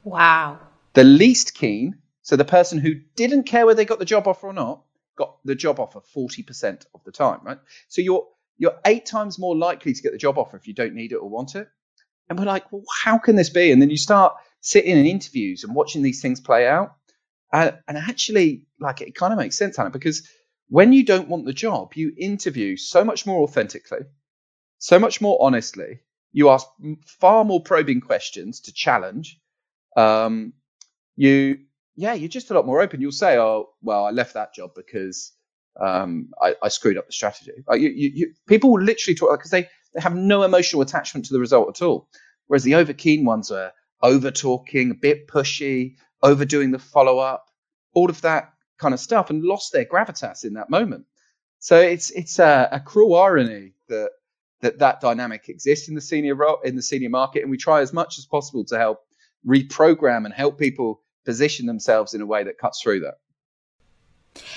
Wow. 0.04 0.60
The 0.94 1.04
least 1.04 1.54
keen, 1.54 1.98
so 2.22 2.36
the 2.36 2.46
person 2.46 2.80
who 2.80 2.96
didn't 3.16 3.44
care 3.44 3.66
whether 3.66 3.78
they 3.78 3.86
got 3.86 4.00
the 4.00 4.06
job 4.06 4.28
offer 4.28 4.48
or 4.48 4.54
not, 4.54 4.84
got 5.16 5.38
the 5.46 5.56
job 5.56 5.80
offer 5.80 6.00
40% 6.00 6.86
of 6.94 7.04
the 7.04 7.12
time, 7.12 7.40
right? 7.44 7.60
So 7.88 8.02
you're 8.02 8.28
you're 8.60 8.80
eight 8.86 9.06
times 9.06 9.38
more 9.38 9.56
likely 9.56 9.94
to 9.94 10.02
get 10.02 10.12
the 10.12 10.18
job 10.18 10.40
offer 10.40 10.58
if 10.58 10.68
you 10.68 10.74
don't 10.74 10.96
need 10.96 11.12
it 11.12 11.18
or 11.18 11.30
want 11.30 11.56
it. 11.56 11.68
And 12.28 12.40
we're 12.40 12.46
like, 12.46 12.72
well, 12.72 12.84
how 13.04 13.20
can 13.20 13.36
this 13.36 13.52
be? 13.52 13.72
And 13.72 13.80
then 13.82 13.92
you 13.92 13.98
start 13.98 14.36
sitting 14.68 14.98
in 14.98 15.06
interviews 15.06 15.64
and 15.64 15.74
watching 15.74 16.02
these 16.02 16.22
things 16.22 16.42
play 16.42 16.68
out. 16.68 16.98
And, 17.54 17.78
and 17.88 17.98
actually, 17.98 18.66
like, 18.82 19.00
it 19.00 19.16
kind 19.16 19.32
of 19.32 19.40
makes 19.40 19.58
sense, 19.58 19.78
Hannah, 19.78 19.92
because 19.92 20.28
when 20.68 20.92
you 20.92 21.06
don't 21.06 21.30
want 21.30 21.46
the 21.46 21.54
job, 21.54 21.94
you 21.94 22.12
interview 22.18 22.76
so 22.76 23.06
much 23.06 23.26
more 23.26 23.44
authentically, 23.44 24.02
so 24.78 25.00
much 25.00 25.22
more 25.22 25.38
honestly. 25.40 26.02
You 26.34 26.50
ask 26.50 26.68
far 27.06 27.46
more 27.46 27.64
probing 27.64 28.02
questions 28.02 28.60
to 28.62 28.74
challenge. 28.74 29.40
Um, 29.96 30.52
you, 31.16 31.60
yeah, 31.96 32.14
you're 32.14 32.28
just 32.28 32.52
a 32.52 32.54
lot 32.54 32.66
more 32.66 32.82
open. 32.82 33.00
You'll 33.00 33.14
say, 33.14 33.38
"Oh, 33.38 33.70
well, 33.82 34.06
I 34.06 34.12
left 34.12 34.34
that 34.34 34.54
job 34.54 34.72
because 34.76 35.32
um, 35.80 36.30
I, 36.42 36.56
I, 36.62 36.68
screwed 36.68 36.98
up 36.98 37.08
the 37.08 37.14
strategy." 37.14 37.54
Like 37.68 37.80
you, 37.82 37.90
you, 37.90 38.12
you, 38.14 38.34
people 38.48 38.72
will 38.72 38.84
literally 38.84 39.16
talk 39.16 39.32
because 39.40 39.50
they 39.50 39.64
they 39.96 40.02
have 40.02 40.16
no 40.16 40.44
emotional 40.44 40.82
attachment 40.82 41.26
to 41.28 41.34
the 41.34 41.40
result 41.40 41.70
at 41.70 41.82
all. 41.82 42.10
Whereas 42.48 42.64
the 42.64 42.76
over 42.76 42.94
keen 42.94 43.26
ones 43.26 43.50
are 43.50 43.72
over 44.02 44.32
talking, 44.32 44.92
a 44.92 44.96
bit 44.96 45.28
pushy, 45.28 45.96
overdoing 46.22 46.72
the 46.72 46.80
follow 46.80 47.20
up, 47.20 47.48
all 47.94 48.10
of 48.10 48.22
that 48.22 48.54
kind 48.78 48.94
of 48.94 49.00
stuff, 49.00 49.30
and 49.30 49.44
lost 49.44 49.74
their 49.74 49.86
gravitas 49.86 50.46
in 50.46 50.54
that 50.54 50.70
moment. 50.70 51.06
So 51.60 51.80
it's 51.80 52.12
it's 52.12 52.40
a, 52.40 52.70
a 52.72 52.80
cruel 52.80 53.16
irony 53.16 53.74
that 53.90 54.12
that 54.62 54.80
that 54.80 55.02
dynamic 55.02 55.50
exists 55.50 55.88
in 55.88 55.96
the 55.96 56.02
senior 56.02 56.36
role, 56.36 56.60
in 56.64 56.76
the 56.76 56.82
senior 56.82 57.10
market, 57.10 57.42
and 57.42 57.52
we 57.52 57.58
try 57.58 57.82
as 57.82 57.94
much 57.94 58.18
as 58.18 58.26
possible 58.26 58.66
to 58.66 58.78
help 58.78 59.00
reprogram 59.46 60.26
and 60.26 60.34
help 60.34 60.60
people 60.60 61.02
position 61.26 61.66
themselves 61.66 62.14
in 62.14 62.22
a 62.22 62.26
way 62.26 62.44
that 62.44 62.58
cuts 62.58 62.82
through 62.82 63.02
that. 63.02 63.16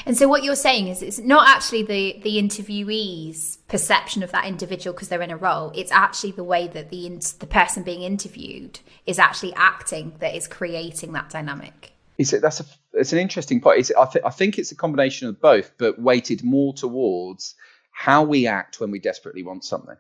And 0.07 0.17
so 0.17 0.29
what 0.29 0.43
you're 0.43 0.57
saying 0.57 0.89
is 0.89 1.03
it's 1.03 1.19
not 1.19 1.49
actually 1.49 1.83
the 1.83 2.21
the 2.23 2.39
interviewee's 2.39 3.59
perception 3.69 4.23
of 4.23 4.33
that 4.33 4.47
individual 4.47 4.95
because 4.95 5.09
they're 5.09 5.23
in 5.23 5.31
a 5.31 5.37
role. 5.37 5.73
It's 5.75 5.93
actually 5.93 6.33
the 6.33 6.45
way 6.45 6.69
that 6.69 6.91
the 6.91 7.09
the 7.39 7.47
person 7.47 7.83
being 7.83 8.03
interviewed 8.03 8.81
is 9.07 9.19
actually 9.19 9.55
acting 9.55 10.15
that 10.21 10.35
is 10.35 10.49
creating 10.49 11.13
that 11.13 11.31
dynamic. 11.31 11.93
It's, 12.19 12.33
that's 12.33 12.61
a, 12.61 12.65
it's 12.93 13.15
an 13.15 13.19
interesting 13.19 13.63
point. 13.63 13.79
It's, 13.79 13.91
I, 13.93 14.05
th- 14.05 14.25
I 14.25 14.31
think 14.31 14.59
it's 14.59 14.73
a 14.73 14.77
combination 14.77 15.29
of 15.29 15.41
both, 15.41 15.73
but 15.79 15.99
weighted 15.99 16.45
more 16.45 16.75
towards 16.75 17.55
how 17.93 18.25
we 18.25 18.47
act 18.47 18.79
when 18.79 18.91
we 18.91 18.99
desperately 18.99 19.43
want 19.43 19.65
something. 19.65 19.97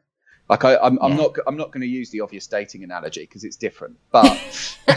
Like 0.50 0.64
I, 0.64 0.72
am 0.74 0.80
I'm, 0.80 0.94
yeah. 0.96 1.04
I'm 1.04 1.16
not 1.16 1.36
I'm 1.46 1.56
not 1.56 1.70
going 1.70 1.82
to 1.82 1.86
use 1.86 2.10
the 2.10 2.20
obvious 2.22 2.48
dating 2.48 2.82
analogy 2.82 3.20
because 3.20 3.44
it's 3.44 3.56
different. 3.56 3.96
But 4.10 4.24
well, 4.88 4.96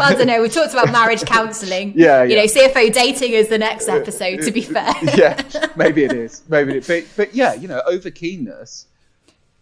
I 0.00 0.14
don't 0.16 0.26
know. 0.26 0.40
We 0.40 0.48
talked 0.48 0.72
about 0.72 0.90
marriage 0.90 1.22
counselling. 1.26 1.92
Yeah, 1.94 2.22
you 2.22 2.34
know, 2.34 2.44
CFO 2.44 2.90
dating 2.94 3.32
is 3.32 3.48
the 3.48 3.58
next 3.58 3.90
episode. 3.90 4.40
To 4.40 4.50
be 4.50 4.62
fair, 4.62 4.90
yeah, 5.14 5.42
maybe 5.76 6.02
it 6.02 6.14
is. 6.14 6.42
Maybe 6.48 6.78
it, 6.78 6.86
but 6.86 7.04
but 7.14 7.34
yeah, 7.34 7.52
you 7.52 7.68
know, 7.68 7.82
over 7.86 8.10
keenness. 8.10 8.86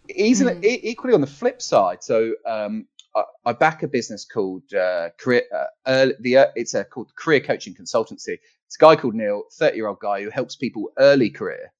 Mm. 0.09 0.63
equally 0.63 1.13
on 1.13 1.19
the 1.19 1.27
flip 1.27 1.61
side. 1.61 2.01
So 2.01 2.35
um, 2.45 2.87
I, 3.13 3.23
I, 3.47 3.53
back 3.53 3.83
a 3.83 3.87
business 3.89 4.23
called 4.23 4.73
uh, 4.73 5.09
career. 5.17 5.43
Uh, 5.85 6.09
the 6.21 6.37
uh, 6.37 6.45
it's 6.55 6.75
a 6.75 6.85
called 6.85 7.13
Career 7.15 7.41
Coaching 7.41 7.75
Consultancy. 7.75 8.37
It's 8.67 8.77
a 8.77 8.79
guy 8.79 8.95
called 8.95 9.15
Neil, 9.15 9.43
thirty 9.51 9.75
year 9.75 9.87
old 9.87 9.99
guy 9.99 10.23
who 10.23 10.29
helps 10.29 10.55
people 10.55 10.93
early 10.97 11.29
career 11.29 11.73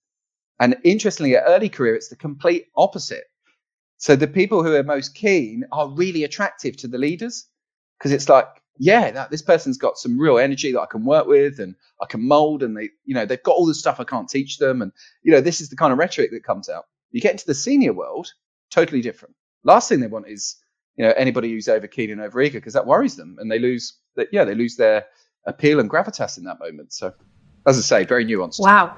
and 0.59 0.75
interestingly, 0.83 1.35
at 1.35 1.43
early 1.47 1.69
career, 1.69 1.95
it's 1.95 2.09
the 2.09 2.15
complete 2.15 2.67
opposite. 2.75 3.25
So 3.97 4.15
the 4.15 4.27
people 4.27 4.63
who 4.63 4.73
are 4.75 4.83
most 4.83 5.15
keen 5.15 5.63
are 5.71 5.89
really 5.89 6.23
attractive 6.23 6.77
to 6.77 6.87
the 6.87 6.97
leaders 6.97 7.47
because 7.97 8.11
it's 8.11 8.29
like, 8.29 8.47
yeah, 8.77 9.11
that, 9.11 9.31
this 9.31 9.41
person's 9.41 9.77
got 9.77 9.97
some 9.97 10.19
real 10.19 10.37
energy 10.37 10.71
that 10.73 10.81
I 10.81 10.85
can 10.85 11.05
work 11.05 11.27
with 11.27 11.59
and 11.59 11.75
I 12.01 12.05
can 12.05 12.27
mold, 12.27 12.61
and 12.61 12.75
they, 12.75 12.89
you 13.05 13.15
know, 13.15 13.25
they've 13.25 13.41
got 13.41 13.55
all 13.55 13.65
the 13.65 13.73
stuff 13.73 13.99
I 13.99 14.03
can't 14.03 14.27
teach 14.27 14.57
them, 14.57 14.81
and 14.81 14.91
you 15.23 15.31
know, 15.31 15.41
this 15.41 15.61
is 15.61 15.69
the 15.69 15.77
kind 15.77 15.93
of 15.93 15.99
rhetoric 15.99 16.31
that 16.31 16.43
comes 16.43 16.67
out. 16.69 16.85
You 17.11 17.21
get 17.21 17.31
into 17.31 17.45
the 17.45 17.53
senior 17.53 17.93
world, 17.93 18.27
totally 18.71 19.01
different. 19.01 19.35
Last 19.63 19.87
thing 19.87 20.01
they 20.01 20.07
want 20.07 20.27
is, 20.27 20.57
you 20.97 21.05
know, 21.05 21.13
anybody 21.15 21.51
who's 21.51 21.69
over 21.69 21.87
keen 21.87 22.11
and 22.11 22.19
over 22.19 22.41
eager 22.41 22.59
because 22.59 22.73
that 22.73 22.85
worries 22.85 23.15
them, 23.15 23.37
and 23.39 23.49
they 23.49 23.59
lose, 23.59 23.97
that, 24.17 24.27
yeah, 24.33 24.43
they 24.43 24.55
lose 24.55 24.75
their 24.75 25.05
appeal 25.47 25.79
and 25.79 25.89
gravitas 25.89 26.37
in 26.37 26.43
that 26.43 26.59
moment. 26.59 26.91
So, 26.91 27.13
as 27.65 27.77
I 27.77 27.81
say, 27.81 28.05
very 28.05 28.25
nuanced. 28.25 28.59
Wow. 28.59 28.97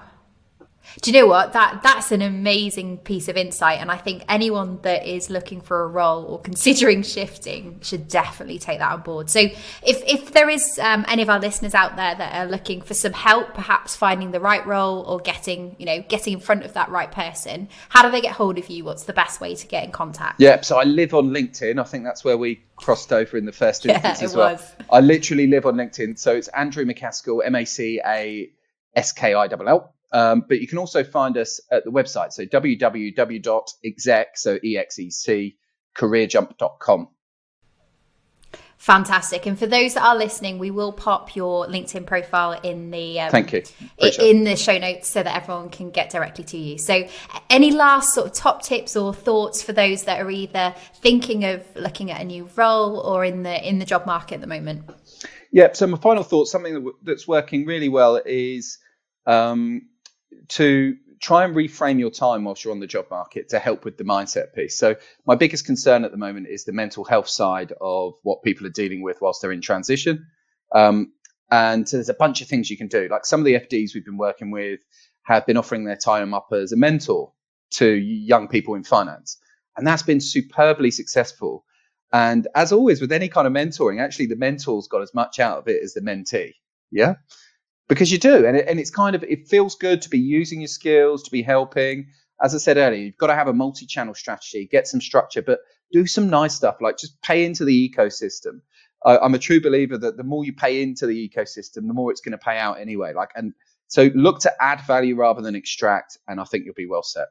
Do 1.02 1.12
you 1.12 1.20
know 1.20 1.28
what? 1.28 1.54
That 1.54 1.82
that's 1.84 2.12
an 2.12 2.22
amazing 2.22 3.00
piece 3.00 3.28
of 3.28 3.38
insight, 3.38 3.80
and 3.80 3.92
I 3.92 3.98
think 3.98 4.24
anyone 4.30 4.80
that 4.82 5.08
is 5.08 5.30
looking 5.30 5.62
for 5.62 5.84
a 5.84 5.88
role 5.88 6.24
or 6.26 6.40
considering 6.40 7.04
shifting 7.04 7.80
should 7.82 8.08
definitely 8.08 8.60
take 8.60 8.80
that 8.80 8.92
on 8.92 9.02
board. 9.02 9.30
So, 9.30 9.40
if 9.40 10.04
if 10.06 10.32
there 10.32 10.50
is 10.50 10.80
um, 10.80 11.06
any 11.08 11.22
of 11.22 11.30
our 11.30 11.40
listeners 11.40 11.74
out 11.74 11.96
there 11.96 12.16
that 12.16 12.36
are 12.36 12.50
looking 12.50 12.82
for 12.82 12.94
some 12.94 13.14
help, 13.14 13.54
perhaps 13.54 13.96
finding 13.96 14.32
the 14.32 14.40
right 14.40 14.66
role 14.66 15.02
or 15.04 15.20
getting 15.20 15.76
you 15.80 15.86
know 15.86 16.04
getting 16.08 16.34
in 16.34 16.40
front 16.40 16.64
of 16.64 16.74
that 16.74 16.90
right 16.90 17.12
person, 17.12 17.70
how 17.90 18.04
do 18.04 18.12
they 18.12 18.22
get 18.22 18.34
hold 18.34 18.58
of 18.58 18.70
you? 18.70 18.84
What's 18.84 19.04
the 19.04 19.14
best 19.14 19.42
way 19.42 19.56
to 19.56 19.68
get 19.68 19.84
in 19.84 19.92
contact? 19.92 20.40
yep 20.40 20.66
so 20.66 20.78
I 20.78 20.84
live 20.84 21.14
on 21.14 21.30
LinkedIn. 21.30 21.80
I 21.80 21.84
think 21.84 22.04
that's 22.04 22.24
where 22.24 22.38
we 22.38 22.62
crossed 22.76 23.12
over 23.12 23.38
in 23.38 23.46
the 23.46 23.52
first 23.52 23.86
instance 23.86 24.20
yeah, 24.20 24.26
as 24.26 24.36
well. 24.36 24.54
Was. 24.54 24.72
I 24.92 25.00
literally 25.00 25.48
live 25.48 25.66
on 25.66 25.76
LinkedIn, 25.76 26.18
so 26.20 26.36
it's 26.36 26.48
Andrew 26.50 26.86
Macaskill, 26.86 27.46
M 27.46 27.56
A 27.56 27.66
C 27.66 28.02
A 28.06 28.50
S 28.96 29.12
K 29.12 29.34
I 29.34 29.46
L 29.46 29.68
L. 29.68 29.94
Um, 30.12 30.46
but 30.48 30.62
you 30.62 30.68
can 30.68 30.78
also 30.78 31.04
find 31.04 31.38
us 31.38 31.60
at 31.72 31.84
the 31.84 31.92
website. 31.92 32.32
So 32.32 32.46
www.exec, 32.46 34.38
so 34.38 34.58
E-X-E-C, 34.64 35.58
careerjump.com. 35.96 37.10
Fantastic. 38.78 39.48
And 39.48 39.58
for 39.58 39.66
those 39.66 39.96
that 39.96 40.04
are 40.04 40.16
listening, 40.16 40.60
we 40.60 40.70
will 40.70 40.94
pop 40.94 41.36
your 41.36 41.66
LinkedIn 41.66 42.06
profile 42.06 42.54
in 42.62 42.92
the 42.92 43.20
um, 43.20 43.32
thank 43.32 43.52
you 43.52 43.64
Appreciate 43.98 44.30
in 44.30 44.44
the 44.44 44.56
show 44.56 44.78
notes 44.78 45.10
so 45.10 45.24
that 45.24 45.36
everyone 45.36 45.70
can 45.70 45.90
get 45.90 46.12
directly 46.12 46.44
to 46.46 46.58
you. 46.58 46.78
So, 46.78 47.08
any 47.50 47.72
last 47.72 48.14
sort 48.14 48.28
of 48.28 48.34
top 48.34 48.62
tips 48.62 48.96
or 48.96 49.16
thoughts 49.16 49.64
for 49.64 49.74
those 49.74 50.04
that 50.04 50.22
are 50.22 50.30
either 50.30 50.76
thinking 51.02 51.44
of 51.44 51.64
looking 51.76 52.12
at 52.12 52.22
a 52.22 52.24
new 52.24 52.48
role 52.56 53.00
or 53.00 53.26
in 53.26 53.42
the 53.42 53.68
in 53.68 53.80
the 53.80 53.86
job 53.86 54.06
market 54.06 54.36
at 54.36 54.42
the 54.42 54.48
moment? 54.48 54.84
Yeah. 55.52 55.74
So 55.74 55.88
my 55.88 55.98
final 55.98 56.24
thought, 56.24 56.48
something 56.48 56.92
that's 57.02 57.28
working 57.28 57.66
really 57.66 57.90
well, 57.90 58.22
is 58.24 58.78
um, 59.26 59.88
to 60.50 60.98
try 61.20 61.44
and 61.44 61.56
reframe 61.56 62.00
your 62.00 62.12
time 62.12 62.44
whilst 62.44 62.64
you're 62.64 62.74
on 62.74 62.80
the 62.80 62.88
job 62.88 63.08
market 63.10 63.50
to 63.50 63.60
help 63.60 63.86
with 63.86 63.98
the 63.98 64.04
mindset 64.04 64.54
piece. 64.54 64.78
So 64.78 64.96
my 65.26 65.36
biggest 65.36 65.66
concern 65.66 66.06
at 66.06 66.12
the 66.12 66.18
moment 66.18 66.48
is 66.48 66.64
the 66.64 66.74
mental 66.74 67.04
health 67.04 67.28
side 67.28 67.74
of 67.82 68.14
what 68.24 68.44
people 68.44 68.68
are 68.68 68.72
dealing 68.72 69.02
with 69.02 69.18
whilst 69.22 69.42
they're 69.42 69.52
in 69.52 69.62
transition. 69.62 70.28
Um, 70.74 71.14
and 71.50 71.88
so 71.88 71.98
there's 71.98 72.10
a 72.10 72.14
bunch 72.14 72.42
of 72.42 72.48
things 72.48 72.70
you 72.70 72.78
can 72.78 72.88
do. 72.88 73.08
Like 73.10 73.26
some 73.26 73.40
of 73.40 73.46
the 73.46 73.56
FDs 73.56 73.94
we've 73.94 74.06
been 74.06 74.18
working 74.18 74.52
with 74.52 74.80
have 75.24 75.46
been 75.46 75.58
offering 75.58 75.86
their 75.86 75.96
time 75.96 76.34
up 76.34 76.50
as 76.52 76.72
a 76.72 76.78
mentor 76.78 77.34
to 77.72 77.88
young 77.90 78.48
people 78.48 78.76
in 78.76 78.84
finance. 78.84 79.38
And 79.76 79.86
that's 79.86 80.04
been 80.04 80.22
superbly 80.22 80.92
successful. 80.92 81.66
And 82.12 82.48
as 82.56 82.72
always 82.72 83.02
with 83.02 83.12
any 83.12 83.28
kind 83.28 83.48
of 83.48 83.54
mentoring, 83.54 84.02
actually 84.02 84.28
the 84.28 84.36
mentor's 84.36 84.88
got 84.88 85.02
as 85.02 85.14
much 85.14 85.40
out 85.40 85.60
of 85.60 85.68
it 85.68 85.82
as 85.84 85.94
the 85.94 86.02
mentee. 86.02 86.54
Yeah 86.92 87.16
because 87.88 88.12
you 88.12 88.18
do 88.18 88.46
and, 88.46 88.58
it, 88.58 88.68
and 88.68 88.80
it's 88.80 88.92
kind 88.92 89.16
of 89.16 89.24
it 89.24 89.48
feels 89.48 89.76
good 89.76 90.02
to 90.02 90.10
be 90.10 90.20
using 90.20 90.62
your 90.62 90.68
skills 90.68 91.24
to 91.24 91.32
be 91.32 91.42
helping 91.42 92.08
as 92.44 92.54
i 92.54 92.58
said 92.58 92.78
earlier 92.78 93.00
you've 93.00 93.18
got 93.18 93.28
to 93.28 93.36
have 93.36 93.48
a 93.48 93.54
multi-channel 93.54 94.14
strategy 94.14 94.68
get 94.72 94.88
some 94.88 95.02
structure 95.02 95.42
but 95.42 95.60
do 95.92 96.06
some 96.06 96.30
nice 96.30 96.56
stuff 96.56 96.78
like 96.82 96.98
just 96.98 97.22
pay 97.22 97.46
into 97.46 97.66
the 97.66 97.90
ecosystem 97.90 98.60
I, 99.06 99.18
i'm 99.20 99.34
a 99.34 99.40
true 99.40 99.62
believer 99.62 99.98
that 99.98 100.18
the 100.18 100.24
more 100.24 100.46
you 100.46 100.54
pay 100.54 100.82
into 100.82 101.08
the 101.08 101.30
ecosystem 101.30 101.88
the 101.88 101.94
more 101.94 102.12
it's 102.12 102.22
going 102.22 102.34
to 102.34 102.38
pay 102.38 102.58
out 102.58 102.80
anyway 102.80 103.14
like 103.14 103.30
and 103.36 103.54
so 103.88 104.10
look 104.16 104.40
to 104.42 104.52
add 104.62 104.82
value 104.82 105.16
rather 105.16 105.42
than 105.42 105.56
extract 105.56 106.18
and 106.28 106.40
i 106.40 106.44
think 106.44 106.66
you'll 106.66 106.74
be 106.74 106.88
well 106.88 107.04
set 107.04 107.28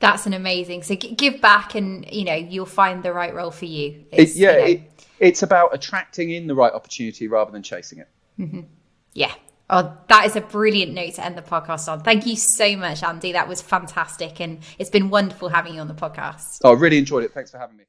that's 0.00 0.26
an 0.26 0.32
amazing 0.32 0.82
so 0.82 0.96
give 0.96 1.40
back 1.40 1.76
and 1.76 2.10
you 2.12 2.24
know 2.24 2.34
you'll 2.34 2.66
find 2.66 3.04
the 3.04 3.12
right 3.12 3.32
role 3.32 3.52
for 3.52 3.66
you 3.66 4.04
it, 4.10 4.34
yeah 4.34 4.52
you 4.52 4.58
know. 4.58 4.66
it, 4.66 5.06
it's 5.20 5.44
about 5.44 5.72
attracting 5.72 6.30
in 6.30 6.48
the 6.48 6.54
right 6.56 6.72
opportunity 6.72 7.28
rather 7.28 7.52
than 7.52 7.62
chasing 7.62 8.00
it 8.00 8.08
mm-hmm. 8.36 8.62
Yeah. 9.12 9.32
Oh, 9.70 9.96
that 10.08 10.26
is 10.26 10.36
a 10.36 10.40
brilliant 10.40 10.92
note 10.92 11.14
to 11.14 11.24
end 11.24 11.38
the 11.38 11.42
podcast 11.42 11.90
on. 11.90 12.02
Thank 12.02 12.26
you 12.26 12.36
so 12.36 12.76
much, 12.76 13.02
Andy. 13.02 13.32
That 13.32 13.48
was 13.48 13.62
fantastic. 13.62 14.40
And 14.40 14.58
it's 14.78 14.90
been 14.90 15.08
wonderful 15.08 15.48
having 15.48 15.74
you 15.74 15.80
on 15.80 15.88
the 15.88 15.94
podcast. 15.94 16.58
Oh, 16.62 16.74
I 16.74 16.78
really 16.78 16.98
enjoyed 16.98 17.24
it. 17.24 17.32
Thanks 17.32 17.50
for 17.50 17.58
having 17.58 17.78
me. 17.78 17.84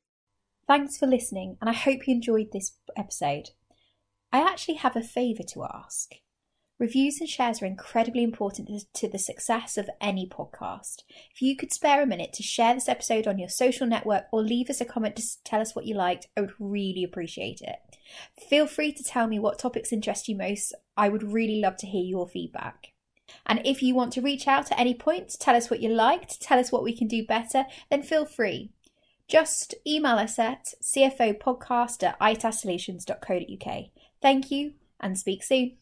Thanks 0.66 0.98
for 0.98 1.08
listening. 1.08 1.58
And 1.60 1.70
I 1.70 1.74
hope 1.74 2.08
you 2.08 2.16
enjoyed 2.16 2.52
this 2.54 2.78
episode. 2.96 3.50
I 4.32 4.40
actually 4.40 4.76
have 4.76 4.96
a 4.96 5.02
favour 5.02 5.44
to 5.54 5.66
ask. 5.66 6.14
Reviews 6.80 7.20
and 7.20 7.30
shares 7.30 7.62
are 7.62 7.66
incredibly 7.66 8.24
important 8.24 8.70
to 8.94 9.08
the 9.08 9.20
success 9.20 9.78
of 9.78 9.90
any 10.02 10.28
podcast. 10.28 11.04
If 11.34 11.42
you 11.42 11.56
could 11.56 11.72
spare 11.72 12.02
a 12.02 12.08
minute 12.08 12.34
to 12.34 12.44
share 12.44 12.74
this 12.74 12.90
episode 12.90 13.28
on 13.28 13.38
your 13.38 13.50
social 13.50 13.86
network 13.86 14.26
or 14.32 14.42
leave 14.42 14.70
us 14.70 14.82
a 14.82 14.86
comment 14.86 15.16
to 15.18 15.24
tell 15.44 15.62
us 15.62 15.76
what 15.76 15.86
you 15.86 15.96
liked, 15.96 16.28
I 16.36 16.42
would 16.42 16.54
really 16.60 17.04
appreciate 17.04 17.62
it. 17.62 17.93
Feel 18.50 18.68
free 18.68 18.92
to 18.94 19.04
tell 19.04 19.28
me 19.28 19.40
what 19.40 19.60
topics 19.60 19.92
interest 19.92 20.28
you 20.28 20.36
most. 20.36 20.74
I 20.98 21.10
would 21.10 21.34
really 21.34 21.60
love 21.60 21.78
to 21.78 21.88
hear 21.88 22.04
your 22.04 22.28
feedback. 22.28 22.94
And 23.46 23.62
if 23.66 23.82
you 23.82 23.96
want 23.96 24.14
to 24.14 24.22
reach 24.22 24.48
out 24.48 24.72
at 24.72 24.80
any 24.80 24.94
point, 24.94 25.36
tell 25.40 25.56
us 25.56 25.70
what 25.70 25.82
you 25.82 25.90
liked, 25.90 26.42
tell 26.42 26.60
us 26.60 26.72
what 26.72 26.84
we 26.84 26.96
can 26.96 27.08
do 27.08 27.26
better, 27.26 27.66
then 27.90 28.04
feel 28.04 28.26
free. 28.26 28.72
Just 29.28 29.76
email 29.88 30.16
us 30.16 30.38
at 30.38 30.74
cfopodcast 30.84 32.04
at 32.04 32.20
itassolutions.co.uk. 32.20 33.86
Thank 34.22 34.52
you 34.52 34.74
and 35.00 35.18
speak 35.18 35.44
soon. 35.44 35.78